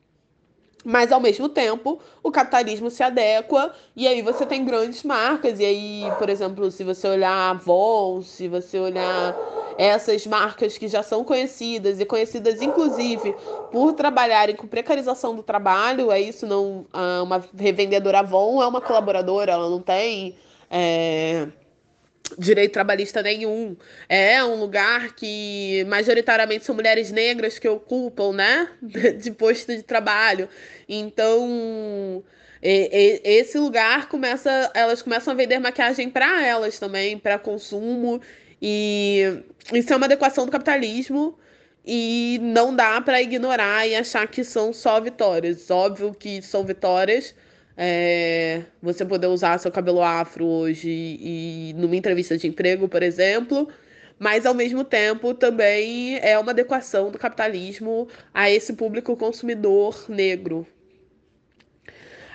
Mas 0.89 1.11
ao 1.11 1.19
mesmo 1.19 1.49
tempo, 1.49 1.99
o 2.23 2.31
capitalismo 2.31 2.89
se 2.89 3.03
adequa 3.03 3.73
e 3.93 4.07
aí 4.07 4.21
você 4.21 4.45
tem 4.45 4.63
grandes 4.63 5.03
marcas. 5.03 5.59
E 5.59 5.65
aí, 5.65 6.13
por 6.17 6.29
exemplo, 6.29 6.71
se 6.71 6.81
você 6.81 7.09
olhar 7.09 7.29
a 7.29 7.49
Avon, 7.49 8.21
se 8.21 8.47
você 8.47 8.79
olhar 8.79 9.35
essas 9.77 10.25
marcas 10.25 10.77
que 10.77 10.87
já 10.87 11.03
são 11.03 11.25
conhecidas 11.25 11.99
e 11.99 12.05
conhecidas 12.05 12.61
inclusive 12.61 13.35
por 13.69 13.91
trabalharem 13.93 14.55
com 14.55 14.65
precarização 14.65 15.35
do 15.35 15.43
trabalho, 15.43 16.09
é 16.09 16.21
isso 16.21 16.47
não 16.47 16.85
uma 17.21 17.43
revendedora 17.55 18.19
Avon 18.19 18.63
é 18.63 18.65
uma 18.67 18.79
colaboradora, 18.79 19.51
ela 19.51 19.69
não 19.69 19.81
tem 19.81 20.35
é, 20.71 21.49
direito 22.37 22.73
trabalhista 22.73 23.21
nenhum. 23.21 23.75
É 24.09 24.43
um 24.43 24.55
lugar 24.55 25.13
que 25.15 25.85
majoritariamente 25.87 26.65
são 26.65 26.75
mulheres 26.75 27.11
negras 27.11 27.59
que 27.59 27.67
ocupam, 27.67 28.33
né, 28.33 28.69
de 29.21 29.31
posto 29.31 29.75
de 29.75 29.83
trabalho. 29.83 30.49
Então, 30.87 32.23
esse 32.61 33.57
lugar 33.57 34.09
começa, 34.09 34.71
elas 34.73 35.01
começam 35.01 35.33
a 35.33 35.35
vender 35.35 35.59
maquiagem 35.59 36.09
para 36.09 36.45
elas 36.45 36.79
também, 36.79 37.17
para 37.17 37.37
consumo, 37.37 38.21
e 38.61 39.43
isso 39.73 39.93
é 39.93 39.95
uma 39.95 40.05
adequação 40.05 40.45
do 40.45 40.51
capitalismo. 40.51 41.37
E 41.89 42.37
não 42.41 42.75
dá 42.75 42.99
para 42.99 43.21
ignorar 43.21 43.87
e 43.87 43.95
achar 43.95 44.27
que 44.27 44.43
são 44.43 44.73
só 44.73 44.99
vitórias. 44.99 45.71
Óbvio 45.71 46.13
que 46.13 46.41
são 46.41 46.65
vitórias, 46.65 47.33
é, 47.77 48.36
você 48.81 49.05
poder 49.05 49.27
usar 49.27 49.57
seu 49.57 49.71
cabelo 49.71 50.01
afro 50.01 50.45
hoje 50.45 50.89
e 50.89 51.73
numa 51.75 51.95
entrevista 51.95 52.37
de 52.37 52.47
emprego, 52.47 52.87
por 52.87 53.03
exemplo, 53.03 53.67
mas 54.19 54.45
ao 54.45 54.53
mesmo 54.53 54.83
tempo 54.83 55.33
também 55.33 56.17
é 56.19 56.37
uma 56.39 56.51
adequação 56.51 57.11
do 57.11 57.17
capitalismo 57.17 58.07
a 58.33 58.49
esse 58.49 58.73
público 58.73 59.15
consumidor 59.15 60.05
negro. 60.09 60.67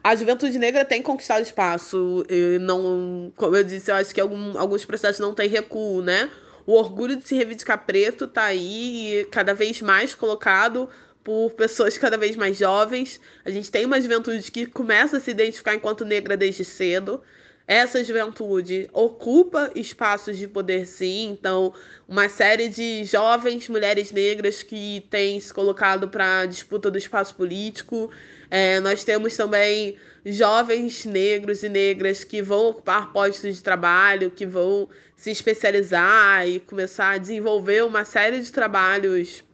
A 0.05 0.17
juventude 0.17 0.59
negra 0.59 0.85
tem 0.85 1.01
conquistado 1.01 1.43
espaço, 1.43 2.25
não, 2.61 3.33
como 3.37 3.55
eu 3.55 3.63
disse, 3.63 3.91
eu 3.91 3.95
acho 3.95 4.13
que 4.13 4.21
algum, 4.21 4.59
alguns 4.59 4.85
processos 4.85 5.21
não 5.21 5.33
têm 5.33 5.49
recuo, 5.49 6.03
né? 6.03 6.29
O 6.67 6.73
orgulho 6.73 7.17
de 7.17 7.27
se 7.27 7.37
reivindicar 7.37 7.87
preto 7.87 8.25
está 8.25 8.45
aí 8.45 9.27
cada 9.31 9.55
vez 9.55 9.81
mais 9.81 10.15
colocado 10.15 10.89
por 11.25 11.51
pessoas 11.53 11.97
cada 11.99 12.17
vez 12.17 12.37
mais 12.37 12.59
jovens. 12.59 13.21
A 13.45 13.51
gente 13.51 13.71
tem 13.71 13.85
uma 13.85 14.01
juventude 14.01 14.51
que 14.51 14.67
começa 14.67 15.17
a 15.17 15.21
se 15.21 15.31
identificar 15.31 15.75
enquanto 15.75 16.05
negra 16.05 16.37
desde 16.37 16.65
cedo. 16.65 17.23
Essa 17.67 18.03
juventude 18.03 18.89
ocupa 18.93 19.71
espaços 19.75 20.37
de 20.37 20.49
poder, 20.49 20.87
sim. 20.87 21.31
Então, 21.31 21.73
uma 22.09 22.29
série 22.29 22.69
de 22.69 23.05
jovens 23.05 23.69
mulheres 23.69 24.11
negras 24.11 24.63
que 24.63 25.07
têm 25.09 25.39
se 25.39 25.55
colocado 25.55 26.09
para 26.09 26.41
a 26.41 26.47
disputa 26.47 26.91
do 26.91 26.99
espaço 26.99 27.35
político. 27.35 28.11
É, 28.51 28.81
nós 28.81 29.05
temos 29.05 29.37
também 29.37 29.97
jovens 30.27 31.05
negros 31.05 31.63
e 31.63 31.69
negras 31.69 32.25
que 32.25 32.43
vão 32.43 32.67
ocupar 32.67 33.13
postos 33.13 33.57
de 33.57 33.63
trabalho, 33.63 34.31
que 34.31 34.45
vão 34.45 34.89
se 35.17 35.31
especializar 35.31 36.47
e 36.49 36.59
começar 36.61 37.13
a 37.13 37.19
desenvolver 37.19 37.85
uma 37.85 38.05
série 38.05 38.41
de 38.41 38.51
trabalhos 38.51 39.45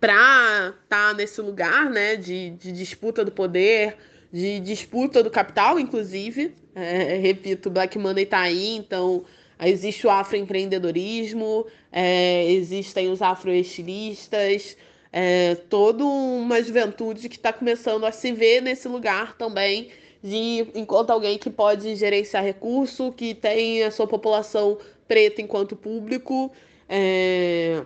para 0.00 0.74
estar 0.82 1.10
tá 1.10 1.14
nesse 1.14 1.40
lugar 1.40 1.90
né, 1.90 2.16
de, 2.16 2.50
de, 2.50 2.72
disputa 2.72 3.24
do 3.24 3.32
poder, 3.32 3.96
de 4.32 4.60
disputa 4.60 5.22
do 5.22 5.30
capital, 5.30 5.78
inclusive. 5.78 6.54
É, 6.74 7.16
repito, 7.16 7.70
Black 7.70 7.98
Money 7.98 8.24
está 8.24 8.40
aí, 8.40 8.76
então 8.76 9.24
existe 9.60 10.06
o 10.06 10.10
afroempreendedorismo, 10.10 11.66
é, 11.90 12.50
existem 12.50 13.10
os 13.10 13.22
afroestilistas, 13.22 14.76
é, 15.10 15.54
toda 15.54 16.04
uma 16.04 16.62
juventude 16.62 17.28
que 17.28 17.36
está 17.36 17.52
começando 17.52 18.04
a 18.04 18.12
se 18.12 18.32
ver 18.32 18.60
nesse 18.60 18.86
lugar 18.86 19.34
também 19.38 19.88
de 20.22 20.66
enquanto 20.74 21.10
alguém 21.10 21.38
que 21.38 21.48
pode 21.48 21.94
gerenciar 21.94 22.42
recurso, 22.42 23.12
que 23.12 23.34
tem 23.34 23.84
a 23.84 23.90
sua 23.90 24.06
população 24.06 24.76
preta 25.06 25.40
enquanto 25.40 25.76
público. 25.76 26.52
É, 26.88 27.82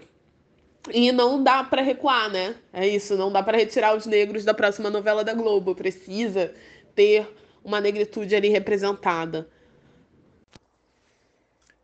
e 0.88 1.12
não 1.12 1.42
dá 1.42 1.62
para 1.62 1.82
recuar, 1.82 2.30
né? 2.30 2.56
É 2.72 2.86
isso, 2.86 3.16
não 3.16 3.30
dá 3.30 3.42
para 3.42 3.58
retirar 3.58 3.94
os 3.96 4.06
negros 4.06 4.44
da 4.44 4.54
próxima 4.54 4.88
novela 4.88 5.22
da 5.22 5.34
Globo. 5.34 5.74
Precisa 5.74 6.54
ter 6.94 7.28
uma 7.62 7.80
negritude 7.80 8.34
ali 8.34 8.48
representada. 8.48 9.48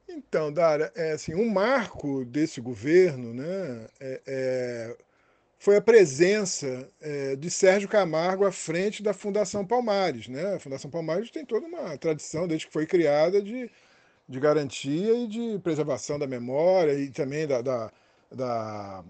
Então, 0.09 0.51
Dara, 0.51 0.91
é 0.97 1.13
assim, 1.13 1.35
um 1.35 1.49
marco 1.49 2.25
desse 2.25 2.59
governo, 2.59 3.35
né, 3.35 3.87
é, 4.01 4.21
é, 4.27 4.97
foi 5.59 5.77
a 5.77 5.81
presença 5.81 6.89
é, 7.01 7.37
de 7.37 7.51
Sérgio 7.51 7.89
Camargo 7.89 8.47
à 8.47 8.53
frente 8.53 9.03
da 9.03 9.13
Fundação 9.13 9.67
Palmares, 9.67 10.27
né? 10.29 10.55
A 10.55 10.61
Fundação 10.61 10.91
Palmares 10.91 11.31
tem 11.31 11.45
toda 11.45 11.67
uma 11.67 11.99
tradição 11.99 12.49
desde 12.49 12.67
que 12.67 12.73
foi 12.73 12.87
criada 12.87 13.43
de, 13.43 13.71
de 14.29 14.41
garantia 14.41 15.15
e 15.15 15.27
de 15.27 15.59
preservação 15.59 16.19
da 16.19 16.27
memória 16.27 16.95
e 16.95 17.11
também 17.11 17.47
da, 17.47 17.61
da 17.61 17.93
da, 18.31 19.05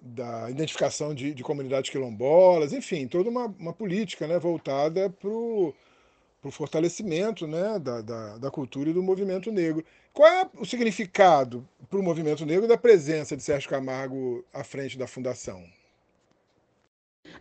da 0.00 0.50
identificação 0.50 1.14
de, 1.14 1.34
de, 1.34 1.42
comunidades 1.42 1.90
quilombolas, 1.90 2.72
enfim, 2.72 3.06
toda 3.06 3.28
uma, 3.28 3.46
uma 3.58 3.72
política 3.72 4.26
né, 4.26 4.38
voltada 4.38 5.10
para 5.10 5.30
o 5.30 5.74
fortalecimento 6.50 7.46
né, 7.46 7.78
da, 7.78 8.00
da, 8.00 8.38
da, 8.38 8.50
cultura 8.50 8.90
e 8.90 8.94
do 8.94 9.02
movimento 9.02 9.52
negro. 9.52 9.84
Qual 10.12 10.28
é 10.28 10.48
o 10.58 10.64
significado 10.64 11.66
para 11.88 11.98
o 11.98 12.02
movimento 12.02 12.44
negro 12.46 12.66
da 12.66 12.78
presença 12.78 13.36
de 13.36 13.42
Sérgio 13.42 13.68
Camargo 13.68 14.44
à 14.52 14.64
frente 14.64 14.98
da 14.98 15.06
fundação? 15.06 15.62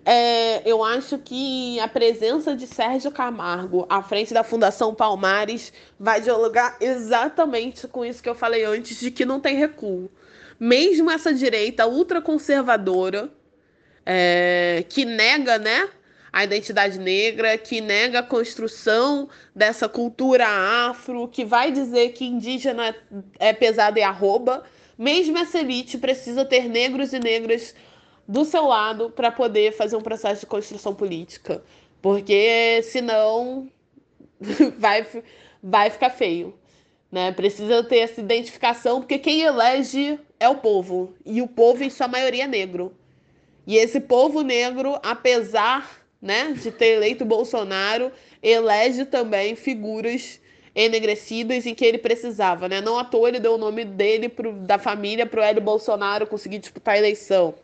É, 0.05 0.69
eu 0.69 0.84
acho 0.84 1.17
que 1.17 1.79
a 1.79 1.88
presença 1.88 2.55
de 2.55 2.67
Sérgio 2.67 3.12
Camargo 3.12 3.86
à 3.89 4.03
frente 4.03 4.34
da 4.34 4.43
Fundação 4.43 4.93
Palmares 4.93 5.73
vai 5.99 6.21
dialogar 6.21 6.77
exatamente 6.79 7.88
com 7.88 8.05
isso 8.05 8.21
que 8.21 8.29
eu 8.29 8.36
falei 8.36 8.63
antes, 8.65 8.99
de 8.99 9.10
que 9.10 9.25
não 9.25 9.39
tem 9.39 9.55
recuo 9.55 10.10
mesmo 10.60 11.10
essa 11.10 11.34
direita 11.34 11.88
ultraconservadora, 11.88 13.32
é, 14.06 14.84
que 14.89 15.06
nega, 15.06 15.58
né, 15.58 15.89
a 16.32 16.43
identidade 16.43 17.00
negra, 17.00 17.58
que 17.58 17.82
nega 17.82 18.19
a 18.19 18.24
construção 18.24 19.30
dessa 19.56 19.88
cultura 19.88 20.48
afro, 20.89 21.28
que 21.28 21.45
vai 21.45 21.72
dizer 21.72 22.10
que 22.10 22.26
indígena 22.26 22.95
é 23.39 23.54
pesado 23.54 23.98
e 23.98 24.04
arroba, 24.04 24.63
mesmo 24.98 25.38
essa 25.38 25.60
elite 25.60 25.98
precisa 25.98 26.43
ter 26.43 26.67
negros 26.67 27.13
e 27.13 27.19
negras 27.19 27.74
do 28.28 28.45
seu 28.45 28.65
lado 28.65 29.10
para 29.10 29.32
poder 29.32 29.72
fazer 29.72 29.95
um 29.95 30.02
processo 30.02 30.41
de 30.41 30.45
construção 30.45 30.93
política, 30.93 31.63
porque 32.02 32.82
senão 32.84 33.67
vai, 34.78 35.08
vai 35.63 35.89
ficar 35.89 36.12
feio. 36.12 36.54
Né? 37.12 37.32
Precisa 37.32 37.84
ter 37.84 38.00
essa 38.00 38.22
identificação, 38.22 39.00
porque 39.00 39.17
quem 39.17 39.41
elege 39.41 40.19
é 40.39 40.47
o 40.47 40.56
povo. 40.56 41.13
E 41.25 41.41
o 41.41 41.47
povo, 41.47 41.84
em 41.84 41.89
sua 41.89 42.08
maioria, 42.08 42.45
é 42.45 42.47
negro. 42.47 42.93
E 43.67 43.78
esse 43.78 43.99
povo 43.99 44.41
negro, 44.41 44.99
apesar 45.04 45.99
né, 46.21 46.54
de 46.54 46.71
ter 46.71 46.95
eleito 46.95 47.25
Bolsonaro, 47.25 48.12
elege 48.41 49.06
também 49.06 49.56
figuras 49.56 50.39
enegrecidas 50.73 51.65
em 51.65 51.75
que 51.75 51.86
ele 51.86 51.97
precisava. 51.97 52.67
Né? 52.67 52.82
Não 52.82 52.97
à 52.97 53.04
toa 53.04 53.30
ele 53.30 53.39
deu 53.39 53.56
o 53.56 53.58
nome 53.58 53.84
dele, 53.86 54.30
pro, 54.30 54.54
da 54.54 54.78
família, 54.78 55.25
para 55.25 55.41
o 55.41 55.43
Hélio 55.43 55.62
Bolsonaro 55.62 56.28
conseguir 56.28 56.60
disputar 56.60 56.95
a 56.95 56.97
eleição. 56.97 57.56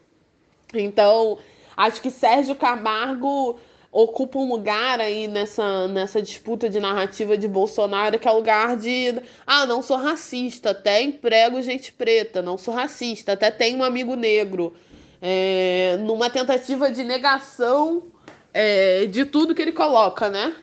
Então, 0.73 1.37
acho 1.77 2.01
que 2.01 2.11
Sérgio 2.11 2.55
Camargo 2.55 3.59
ocupa 3.95 4.37
um 4.37 4.49
lugar 4.49 4.99
aí 4.99 5.25
nessa, 5.25 5.87
nessa 5.87 6.21
disputa 6.21 6.69
de 6.69 6.81
narrativa 6.81 7.37
de 7.37 7.47
Bolsonaro, 7.47 8.19
que 8.19 8.27
é 8.27 8.31
o 8.31 8.35
lugar 8.35 8.75
de 8.75 9.21
ah, 9.47 9.65
não 9.65 9.81
sou 9.81 9.95
racista, 9.95 10.71
até 10.71 11.01
emprego 11.01 11.61
gente 11.61 11.93
preta, 11.93 12.41
não 12.41 12.57
sou 12.57 12.73
racista, 12.73 13.31
até 13.31 13.49
tenho 13.49 13.77
um 13.77 13.83
amigo 13.85 14.15
negro. 14.15 14.73
É, 15.21 15.97
numa 16.01 16.29
tentativa 16.29 16.91
de 16.91 17.05
negação 17.05 18.03
é, 18.53 19.05
de 19.05 19.23
tudo 19.23 19.55
que 19.55 19.61
ele 19.61 19.71
coloca, 19.71 20.29
né? 20.29 20.53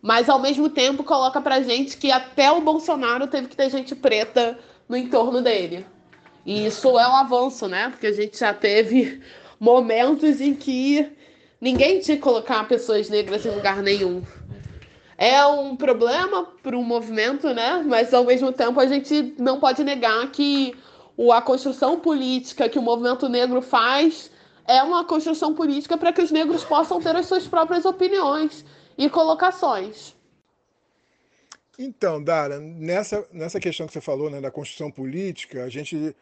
Mas 0.00 0.28
ao 0.28 0.38
mesmo 0.38 0.68
tempo 0.68 1.02
coloca 1.02 1.40
pra 1.40 1.60
gente 1.60 1.96
que 1.96 2.12
até 2.12 2.52
o 2.52 2.60
Bolsonaro 2.60 3.26
teve 3.26 3.48
que 3.48 3.56
ter 3.56 3.68
gente 3.68 3.96
preta 3.96 4.56
no 4.88 4.96
entorno 4.96 5.42
dele. 5.42 5.84
E 6.46 6.66
isso 6.66 6.96
é 7.00 7.08
um 7.08 7.16
avanço, 7.16 7.66
né? 7.66 7.88
Porque 7.90 8.06
a 8.06 8.12
gente 8.12 8.38
já 8.38 8.54
teve 8.54 9.20
momentos 9.58 10.40
em 10.40 10.54
que 10.54 11.10
ninguém 11.64 11.98
tinha 11.98 12.18
que 12.18 12.22
colocar 12.22 12.68
pessoas 12.68 13.08
negras 13.08 13.46
em 13.46 13.50
lugar 13.50 13.82
nenhum. 13.82 14.22
É 15.16 15.46
um 15.46 15.74
problema 15.74 16.44
para 16.62 16.76
o 16.76 16.84
movimento, 16.84 17.54
né? 17.54 17.82
Mas 17.86 18.12
ao 18.12 18.24
mesmo 18.24 18.52
tempo 18.52 18.78
a 18.78 18.86
gente 18.86 19.34
não 19.38 19.58
pode 19.58 19.82
negar 19.82 20.30
que 20.30 20.76
a 21.32 21.40
construção 21.40 21.98
política 21.98 22.68
que 22.68 22.78
o 22.78 22.82
movimento 22.82 23.30
negro 23.30 23.62
faz 23.62 24.30
é 24.66 24.82
uma 24.82 25.04
construção 25.04 25.54
política 25.54 25.96
para 25.96 26.12
que 26.12 26.20
os 26.20 26.30
negros 26.30 26.62
possam 26.64 27.00
ter 27.00 27.16
as 27.16 27.24
suas 27.24 27.48
próprias 27.48 27.86
opiniões 27.86 28.62
e 28.98 29.08
colocações. 29.08 30.14
Então, 31.78 32.22
Dara, 32.22 32.60
nessa, 32.60 33.26
nessa 33.32 33.58
questão 33.58 33.86
que 33.86 33.92
você 33.94 34.02
falou, 34.02 34.28
né, 34.28 34.38
da 34.40 34.50
construção 34.50 34.90
política, 34.90 35.64
a 35.64 35.70
gente 35.70 36.14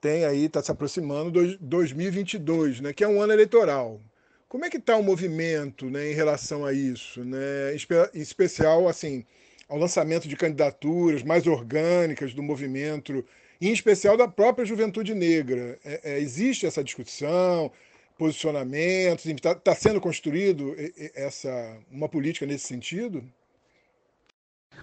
tem 0.00 0.24
aí, 0.24 0.46
está 0.46 0.62
se 0.62 0.70
aproximando 0.70 1.30
de 1.30 1.58
2022, 1.58 2.80
né, 2.80 2.92
que 2.94 3.04
é 3.04 3.08
um 3.08 3.20
ano 3.20 3.34
eleitoral. 3.34 4.00
Como 4.48 4.64
é 4.64 4.70
que 4.70 4.76
está 4.76 4.96
o 4.96 5.02
movimento 5.02 5.90
né, 5.90 6.10
em 6.10 6.14
relação 6.14 6.64
a 6.64 6.72
isso? 6.72 7.24
Né? 7.24 7.74
Em 8.14 8.20
especial, 8.20 8.88
assim, 8.88 9.24
ao 9.68 9.78
lançamento 9.78 10.28
de 10.28 10.36
candidaturas 10.36 11.22
mais 11.22 11.46
orgânicas 11.46 12.32
do 12.32 12.42
movimento, 12.42 13.24
em 13.60 13.72
especial 13.72 14.16
da 14.16 14.28
própria 14.28 14.64
juventude 14.64 15.14
negra. 15.14 15.78
É, 15.84 16.12
é, 16.12 16.20
existe 16.20 16.64
essa 16.64 16.84
discussão, 16.84 17.72
posicionamentos, 18.16 19.26
está 19.26 19.54
tá 19.54 19.74
sendo 19.74 20.00
construído 20.00 20.74
essa, 21.14 21.76
uma 21.90 22.08
política 22.08 22.46
nesse 22.46 22.66
sentido? 22.66 23.24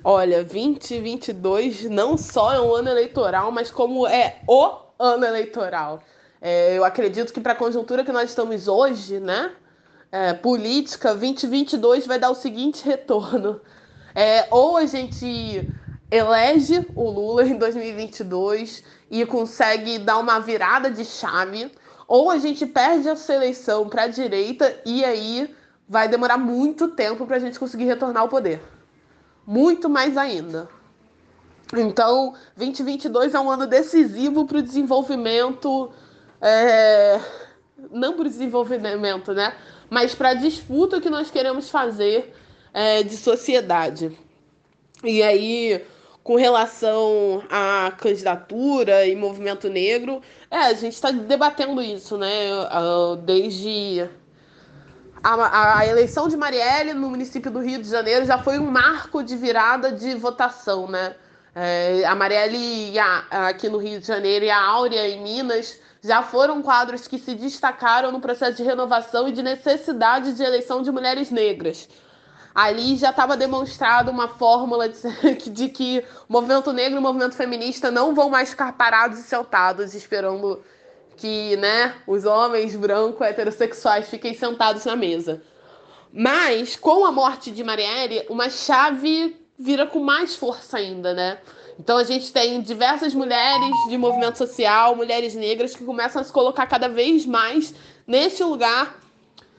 Olha, 0.04 0.44
2022 0.44 1.86
não 1.86 2.18
só 2.18 2.54
é 2.54 2.60
um 2.60 2.74
ano 2.74 2.90
eleitoral, 2.90 3.52
mas 3.52 3.72
como 3.72 4.08
é 4.08 4.42
o 4.48 4.78
ano 5.00 5.26
eleitoral. 5.26 6.04
É, 6.46 6.78
eu 6.78 6.84
acredito 6.84 7.32
que 7.32 7.40
para 7.40 7.54
a 7.54 7.56
conjuntura 7.56 8.04
que 8.04 8.12
nós 8.12 8.30
estamos 8.30 8.68
hoje, 8.68 9.18
né, 9.18 9.54
é, 10.12 10.34
política, 10.34 11.16
2022 11.16 12.06
vai 12.06 12.20
dar 12.20 12.32
o 12.32 12.36
seguinte 12.36 12.84
retorno. 12.86 13.62
É, 14.14 14.46
ou 14.52 14.76
a 14.76 14.86
gente 14.86 15.66
elege 16.12 16.86
o 16.96 17.10
Lula 17.10 17.46
em 17.46 17.58
2022 17.58 18.84
e 19.10 19.26
consegue 19.26 19.98
dar 19.98 20.18
uma 20.18 20.38
virada 20.40 20.92
de 20.92 21.06
chave, 21.06 21.72
ou 22.10 22.30
a 22.30 22.38
gente 22.38 22.66
perde 22.66 23.08
essa 23.08 23.34
eleição 23.34 23.88
para 23.88 24.04
a 24.04 24.08
direita 24.08 24.82
e 24.86 25.06
aí 25.06 25.50
vai 25.88 26.10
demorar 26.10 26.38
muito 26.38 26.90
tempo 26.90 27.26
para 27.26 27.38
a 27.38 27.40
gente 27.40 27.58
conseguir 27.58 27.86
retornar 27.86 28.22
ao 28.22 28.28
poder. 28.28 28.62
Muito 29.48 29.90
mais 29.90 30.18
ainda. 30.18 30.68
Então, 31.74 32.34
2022 32.58 33.34
é 33.34 33.40
um 33.40 33.50
ano 33.50 33.66
decisivo 33.66 34.46
para 34.46 34.58
o 34.58 34.62
desenvolvimento, 34.62 35.90
é, 36.44 37.22
não 37.90 38.14
para 38.14 38.26
o 38.26 38.30
desenvolvimento, 38.30 39.34
né? 39.34 39.56
Mas 39.90 40.14
para 40.14 40.30
a 40.30 40.34
disputa 40.34 41.00
que 41.00 41.10
nós 41.10 41.32
queremos 41.32 41.70
fazer 41.70 42.34
é, 42.74 43.02
de 43.02 43.16
sociedade. 43.16 44.18
E 45.04 45.24
aí, 45.24 45.86
com 46.22 46.36
relação 46.36 47.44
à 47.50 47.94
candidatura 47.98 49.06
e 49.06 49.16
movimento 49.16 49.70
negro, 49.70 50.22
é, 50.52 50.58
a 50.58 50.74
gente 50.74 50.94
está 50.94 51.12
debatendo 51.12 51.82
isso, 51.82 52.18
né? 52.18 52.30
Desde 53.24 54.10
a, 55.24 55.80
a, 55.80 55.88
eleição 55.88 56.28
de 56.28 56.36
Marielle 56.36 56.94
no 56.94 57.10
município 57.10 57.50
do 57.50 57.60
Rio 57.60 57.82
de 57.82 57.90
Janeiro 57.90 58.26
já 58.26 58.38
foi 58.38 58.60
um 58.60 58.70
marco 58.70 59.24
de 59.24 59.38
virada 59.38 59.94
de 59.94 60.14
votação, 60.16 60.90
né? 60.90 61.16
É, 61.56 62.04
a 62.06 62.16
Marielle 62.16 63.00
a, 63.00 63.48
aqui 63.48 63.70
no 63.70 63.78
Rio 63.78 64.02
de 64.02 64.08
Janeiro 64.08 64.44
e 64.44 64.50
a 64.50 64.62
Áurea 64.62 65.08
em 65.08 65.22
Minas 65.22 65.80
já 66.04 66.22
foram 66.22 66.62
quadros 66.62 67.08
que 67.08 67.18
se 67.18 67.34
destacaram 67.34 68.12
no 68.12 68.20
processo 68.20 68.58
de 68.58 68.64
renovação 68.64 69.28
e 69.28 69.32
de 69.32 69.42
necessidade 69.42 70.34
de 70.34 70.44
eleição 70.44 70.82
de 70.82 70.92
mulheres 70.92 71.32
negras. 71.32 71.88
Ali 72.54 72.98
já 72.98 73.10
estava 73.10 73.38
demonstrado 73.38 74.12
uma 74.12 74.28
fórmula 74.28 74.90
de, 74.90 75.00
de, 75.50 75.70
que 75.70 76.06
o 76.28 76.34
movimento 76.34 76.74
negro 76.74 76.98
e 76.98 77.00
o 77.00 77.02
movimento 77.02 77.36
feminista 77.36 77.90
não 77.90 78.14
vão 78.14 78.30
mais 78.30 78.50
ficar 78.50 78.74
parados 78.74 79.18
e 79.18 79.24
sentados 79.24 79.96
esperando 79.96 80.62
que 81.16 81.56
né, 81.58 81.96
os 82.06 82.26
homens 82.26 82.76
brancos 82.76 83.26
heterossexuais 83.26 84.10
fiquem 84.10 84.34
sentados 84.34 84.84
na 84.86 84.96
mesa. 84.96 85.42
Mas, 86.12 86.76
com 86.76 87.06
a 87.06 87.12
morte 87.12 87.50
de 87.50 87.64
Marielle, 87.64 88.26
uma 88.30 88.50
chave 88.50 89.36
vira 89.58 89.88
com 89.88 90.00
mais 90.00 90.36
força 90.36 90.78
ainda, 90.78 91.14
né? 91.14 91.40
Então 91.80 91.98
a 91.98 92.04
gente 92.04 92.32
tem 92.32 92.62
diversas 92.62 93.14
mulheres 93.14 93.72
de 93.90 93.98
movimento 93.98 94.38
social, 94.38 94.96
mulheres 94.96 95.36
negras 95.36 95.76
que 95.76 95.84
começam 95.84 96.22
a 96.22 96.26
se 96.26 96.32
colocar 96.32 96.68
cada 96.68 96.88
vez 96.88 97.26
mais 97.26 97.74
nesse 98.06 98.44
lugar 98.44 99.00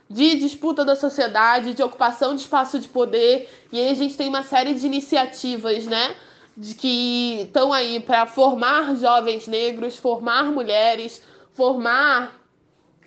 de 0.09 0.37
disputa 0.37 0.85
da 0.85 0.94
sociedade, 0.94 1.74
de 1.74 1.83
ocupação 1.83 2.35
de 2.35 2.42
espaço 2.42 2.79
de 2.79 2.88
poder. 2.88 3.48
E 3.72 3.81
aí 3.81 3.88
a 3.88 3.94
gente 3.94 4.16
tem 4.16 4.29
uma 4.29 4.42
série 4.42 4.74
de 4.74 4.87
iniciativas, 4.87 5.87
né? 5.87 6.14
De 6.57 6.74
que 6.74 7.40
estão 7.42 7.72
aí 7.72 7.98
para 7.98 8.27
formar 8.27 8.94
jovens 8.96 9.48
negros, 9.48 9.96
formar 9.96 10.44
mulheres, 10.44 11.20
formar 11.53 12.38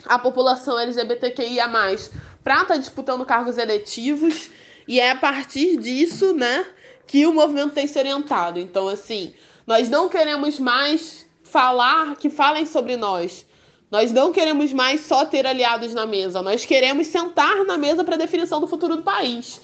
a 0.05 0.19
população 0.19 0.77
LGBTQIA+, 0.77 1.67
para 2.43 2.61
estar 2.61 2.65
tá 2.65 2.77
disputando 2.77 3.25
cargos 3.25 3.57
eletivos. 3.57 4.49
E 4.87 4.99
é 4.99 5.11
a 5.11 5.15
partir 5.15 5.77
disso, 5.77 6.33
né, 6.33 6.65
que 7.07 7.25
o 7.25 7.33
movimento 7.33 7.73
tem 7.73 7.87
se 7.87 7.97
orientado. 7.97 8.59
Então, 8.59 8.87
assim, 8.87 9.33
nós 9.65 9.89
não 9.89 10.09
queremos 10.09 10.59
mais 10.59 11.25
falar 11.41 12.17
que 12.17 12.29
falem 12.29 12.65
sobre 12.65 12.97
nós. 12.97 13.45
Nós 13.89 14.11
não 14.11 14.33
queremos 14.33 14.73
mais 14.73 15.01
só 15.01 15.25
ter 15.25 15.47
aliados 15.47 15.93
na 15.93 16.05
mesa. 16.05 16.41
Nós 16.41 16.65
queremos 16.65 17.07
sentar 17.07 17.63
na 17.63 17.77
mesa 17.77 18.03
para 18.03 18.15
a 18.15 18.17
definição 18.17 18.59
do 18.59 18.67
futuro 18.67 18.97
do 18.97 19.03
país. 19.03 19.61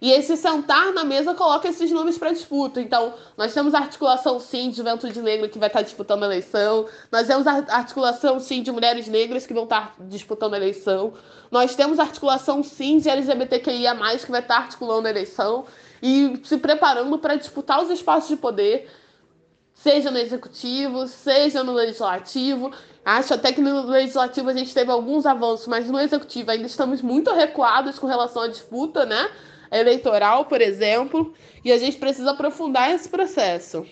E 0.00 0.12
esse 0.12 0.36
sentar 0.36 0.92
na 0.92 1.02
mesa 1.02 1.34
coloca 1.34 1.68
esses 1.68 1.90
nomes 1.90 2.16
para 2.16 2.30
disputa. 2.30 2.80
Então, 2.80 3.14
nós 3.36 3.52
temos 3.52 3.74
a 3.74 3.78
articulação, 3.78 4.38
sim, 4.38 4.70
de 4.70 4.76
juventude 4.76 5.20
negra 5.20 5.48
que 5.48 5.58
vai 5.58 5.68
estar 5.68 5.80
tá 5.80 5.84
disputando 5.84 6.22
a 6.22 6.26
eleição. 6.26 6.86
Nós 7.10 7.26
temos 7.26 7.46
a 7.46 7.52
articulação, 7.70 8.38
sim, 8.38 8.62
de 8.62 8.70
mulheres 8.70 9.08
negras 9.08 9.46
que 9.46 9.54
vão 9.54 9.64
estar 9.64 9.96
tá 9.96 10.04
disputando 10.04 10.54
a 10.54 10.56
eleição. 10.56 11.14
Nós 11.50 11.74
temos 11.74 11.98
a 11.98 12.02
articulação, 12.02 12.62
sim, 12.62 12.98
de 12.98 13.08
LGBTQIA, 13.08 13.96
que 14.24 14.30
vai 14.30 14.40
estar 14.40 14.56
tá 14.56 14.60
articulando 14.60 15.08
a 15.08 15.10
eleição 15.10 15.64
e 16.06 16.38
se 16.44 16.58
preparando 16.58 17.18
para 17.18 17.34
disputar 17.34 17.82
os 17.82 17.88
espaços 17.88 18.28
de 18.28 18.36
poder, 18.36 18.90
seja 19.72 20.10
no 20.10 20.18
executivo, 20.18 21.08
seja 21.08 21.64
no 21.64 21.72
legislativo. 21.72 22.70
Acho 23.02 23.32
até 23.32 23.54
que 23.54 23.62
no 23.62 23.86
legislativo 23.86 24.50
a 24.50 24.52
gente 24.52 24.74
teve 24.74 24.90
alguns 24.90 25.24
avanços, 25.24 25.66
mas 25.66 25.90
no 25.90 25.98
executivo 25.98 26.50
ainda 26.50 26.66
estamos 26.66 27.00
muito 27.00 27.32
recuados 27.32 27.98
com 27.98 28.06
relação 28.06 28.42
à 28.42 28.48
disputa, 28.48 29.06
né? 29.06 29.30
Eleitoral, 29.72 30.44
por 30.44 30.60
exemplo, 30.60 31.32
e 31.64 31.72
a 31.72 31.78
gente 31.78 31.96
precisa 31.96 32.32
aprofundar 32.32 32.90
esse 32.90 33.08
processo. 33.08 33.86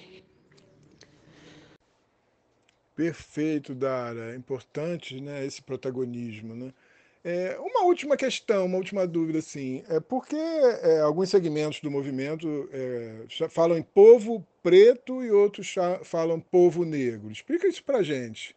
Perfeito, 2.94 3.74
Dara. 3.74 4.34
É 4.34 4.36
importante 4.36 5.18
né, 5.18 5.46
esse 5.46 5.62
protagonismo. 5.62 6.54
Né? 6.54 6.74
É, 7.24 7.56
uma 7.60 7.84
última 7.84 8.16
questão, 8.16 8.66
uma 8.66 8.78
última 8.78 9.06
dúvida, 9.06 9.38
assim, 9.38 9.84
é 9.88 10.00
por 10.00 10.26
que 10.26 10.36
é, 10.36 11.00
alguns 11.00 11.30
segmentos 11.30 11.80
do 11.80 11.90
movimento 11.90 12.68
é, 12.72 13.26
falam 13.48 13.78
em 13.78 13.82
povo 13.82 14.44
preto 14.60 15.22
e 15.22 15.30
outros 15.30 15.72
falam 16.02 16.40
povo 16.40 16.84
negro? 16.84 17.30
Explica 17.30 17.68
isso 17.68 17.84
para 17.84 18.02
gente, 18.02 18.56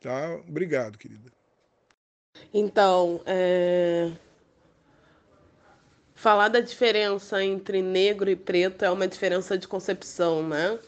tá? 0.00 0.40
Obrigado, 0.48 0.98
querida. 0.98 1.30
Então, 2.52 3.20
é... 3.26 4.10
falar 6.14 6.48
da 6.48 6.60
diferença 6.60 7.42
entre 7.44 7.80
negro 7.80 8.28
e 8.28 8.36
preto 8.36 8.84
é 8.84 8.90
uma 8.90 9.06
diferença 9.06 9.56
de 9.56 9.68
concepção, 9.68 10.46
né? 10.46 10.78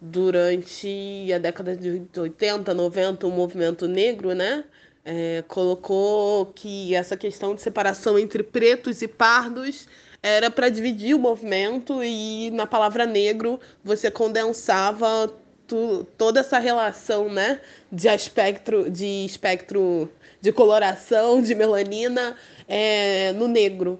Durante 0.00 1.32
a 1.34 1.38
década 1.38 1.74
de 1.76 2.06
80, 2.16 2.72
90, 2.74 3.26
o 3.26 3.30
movimento 3.30 3.88
negro, 3.88 4.34
né? 4.34 4.64
É, 5.10 5.42
colocou 5.48 6.44
que 6.54 6.94
essa 6.94 7.16
questão 7.16 7.54
de 7.54 7.62
separação 7.62 8.18
entre 8.18 8.42
pretos 8.42 9.00
e 9.00 9.08
pardos 9.08 9.88
era 10.22 10.50
para 10.50 10.68
dividir 10.68 11.14
o 11.14 11.18
movimento 11.18 12.04
e 12.04 12.50
na 12.50 12.66
palavra 12.66 13.06
negro 13.06 13.58
você 13.82 14.10
condensava 14.10 15.32
tu, 15.66 16.06
toda 16.18 16.40
essa 16.40 16.58
relação, 16.58 17.30
né, 17.30 17.58
de 17.90 18.06
espectro, 18.08 18.90
de 18.90 19.24
espectro 19.24 20.12
de 20.42 20.52
coloração, 20.52 21.40
de 21.40 21.54
melanina 21.54 22.36
é, 22.68 23.32
no 23.32 23.48
negro. 23.48 23.98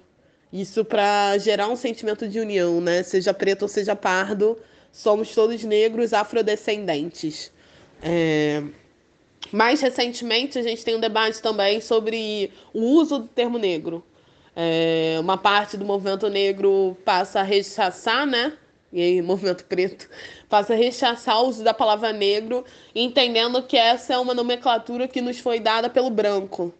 Isso 0.53 0.85
para 0.85 1.39
gerar 1.39 1.69
um 1.69 1.75
sentimento 1.75 2.27
de 2.27 2.39
união, 2.39 2.79
né? 2.81 3.03
Seja 3.03 3.33
preto 3.33 3.63
ou 3.63 3.67
seja 3.67 3.95
pardo, 3.95 4.57
somos 4.91 5.33
todos 5.33 5.63
negros 5.63 6.13
afrodescendentes. 6.13 7.51
É... 8.01 8.63
Mais 9.51 9.81
recentemente, 9.81 10.57
a 10.57 10.63
gente 10.63 10.83
tem 10.83 10.95
um 10.95 10.99
debate 10.99 11.41
também 11.41 11.81
sobre 11.81 12.51
o 12.73 12.81
uso 12.81 13.19
do 13.19 13.27
termo 13.27 13.57
negro. 13.57 14.03
É... 14.55 15.17
Uma 15.19 15.37
parte 15.37 15.77
do 15.77 15.85
movimento 15.85 16.29
negro 16.29 16.97
passa 17.03 17.39
a 17.39 17.43
rechaçar, 17.43 18.25
né? 18.25 18.53
E 18.91 19.01
aí, 19.01 19.21
movimento 19.23 19.65
preto 19.65 20.09
passa 20.49 20.73
a 20.73 20.75
rechaçar 20.75 21.41
o 21.43 21.47
uso 21.47 21.63
da 21.63 21.73
palavra 21.73 22.11
negro, 22.11 22.65
entendendo 22.93 23.61
que 23.61 23.77
essa 23.77 24.13
é 24.13 24.17
uma 24.17 24.33
nomenclatura 24.33 25.07
que 25.07 25.21
nos 25.21 25.39
foi 25.39 25.59
dada 25.59 25.89
pelo 25.89 26.09
branco. 26.09 26.73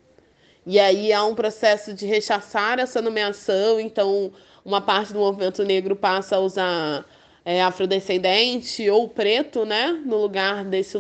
E 0.66 0.80
aí 0.80 1.14
há 1.14 1.24
um 1.24 1.36
processo 1.36 1.94
de 1.94 2.06
rechaçar 2.06 2.80
essa 2.80 3.02
nomeação, 3.02 3.80
então 3.80 4.32
uma 4.66 4.82
parte 4.82 5.14
do 5.14 5.20
movimento 5.20 5.64
negro 5.64 5.96
passa 5.96 6.36
a 6.36 6.40
usar 6.40 7.06
é, 7.46 7.62
afrodescendente 7.64 8.90
ou 8.90 9.08
preto, 9.08 9.66
né, 9.66 10.00
no 10.06 10.18
lugar 10.18 10.66
desse, 10.66 10.98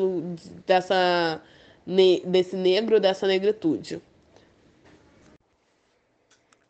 dessa, 0.65 1.41
ne, 1.89 2.21
desse 2.25 2.55
negro, 2.55 2.99
dessa 2.99 3.25
negritude. 3.27 3.99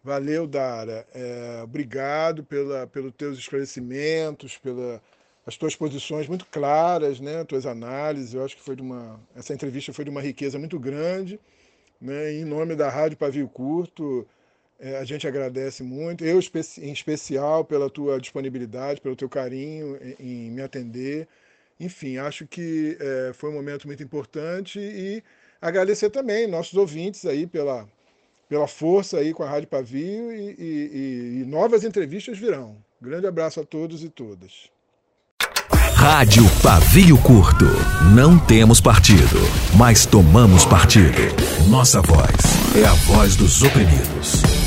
Valeu, 0.01 0.47
Dara. 0.47 1.05
É, 1.13 1.61
obrigado 1.61 2.43
pela, 2.43 2.87
pelos 2.87 3.13
teus 3.13 3.37
esclarecimentos, 3.37 4.57
pelas 4.57 5.57
tuas 5.59 5.75
posições 5.75 6.27
muito 6.27 6.45
claras, 6.45 7.19
né, 7.19 7.43
tuas 7.43 7.65
análises. 7.65 8.33
Eu 8.33 8.45
acho 8.45 8.55
que 8.55 8.63
foi 8.63 8.77
de 8.77 8.81
uma, 8.81 9.19
essa 9.35 9.53
entrevista 9.53 9.91
foi 9.91 10.05
de 10.05 10.11
uma 10.11 10.21
riqueza 10.21 10.57
muito 10.57 10.79
grande. 10.79 11.37
Né? 11.99 12.33
Em 12.33 12.45
nome 12.45 12.75
da 12.75 12.89
Rádio 12.89 13.17
Pavio 13.17 13.47
Curto, 13.49 14.25
é, 14.79 14.97
a 14.97 15.03
gente 15.03 15.27
agradece 15.27 15.83
muito, 15.83 16.23
eu 16.23 16.39
em 16.77 16.93
especial 16.93 17.65
pela 17.65 17.89
tua 17.89 18.21
disponibilidade, 18.21 19.01
pelo 19.01 19.17
teu 19.17 19.27
carinho 19.27 19.97
em, 20.01 20.47
em 20.47 20.51
me 20.51 20.61
atender. 20.61 21.27
Enfim, 21.79 22.17
acho 22.17 22.45
que 22.45 22.97
é, 22.99 23.31
foi 23.33 23.49
um 23.49 23.53
momento 23.53 23.87
muito 23.87 24.03
importante 24.03 24.79
e 24.79 25.23
agradecer 25.61 26.09
também 26.09 26.47
nossos 26.47 26.73
ouvintes 26.73 27.25
aí 27.25 27.47
pela, 27.47 27.87
pela 28.49 28.67
força 28.67 29.17
aí 29.17 29.33
com 29.33 29.43
a 29.43 29.49
Rádio 29.49 29.69
Pavio 29.69 30.31
e, 30.31 30.55
e, 30.59 31.41
e 31.41 31.45
novas 31.45 31.83
entrevistas 31.83 32.37
virão. 32.37 32.75
Grande 33.01 33.27
abraço 33.27 33.61
a 33.61 33.65
todos 33.65 34.03
e 34.03 34.09
todas. 34.09 34.69
Rádio 35.93 36.43
Pavio 36.63 37.17
Curto. 37.21 37.65
Não 38.15 38.39
temos 38.39 38.79
partido, 38.79 39.39
mas 39.77 40.05
tomamos 40.05 40.65
partido. 40.65 41.21
Nossa 41.69 42.01
voz 42.01 42.35
é 42.75 42.85
a 42.85 42.93
voz 42.93 43.35
dos 43.35 43.61
oprimidos. 43.61 44.58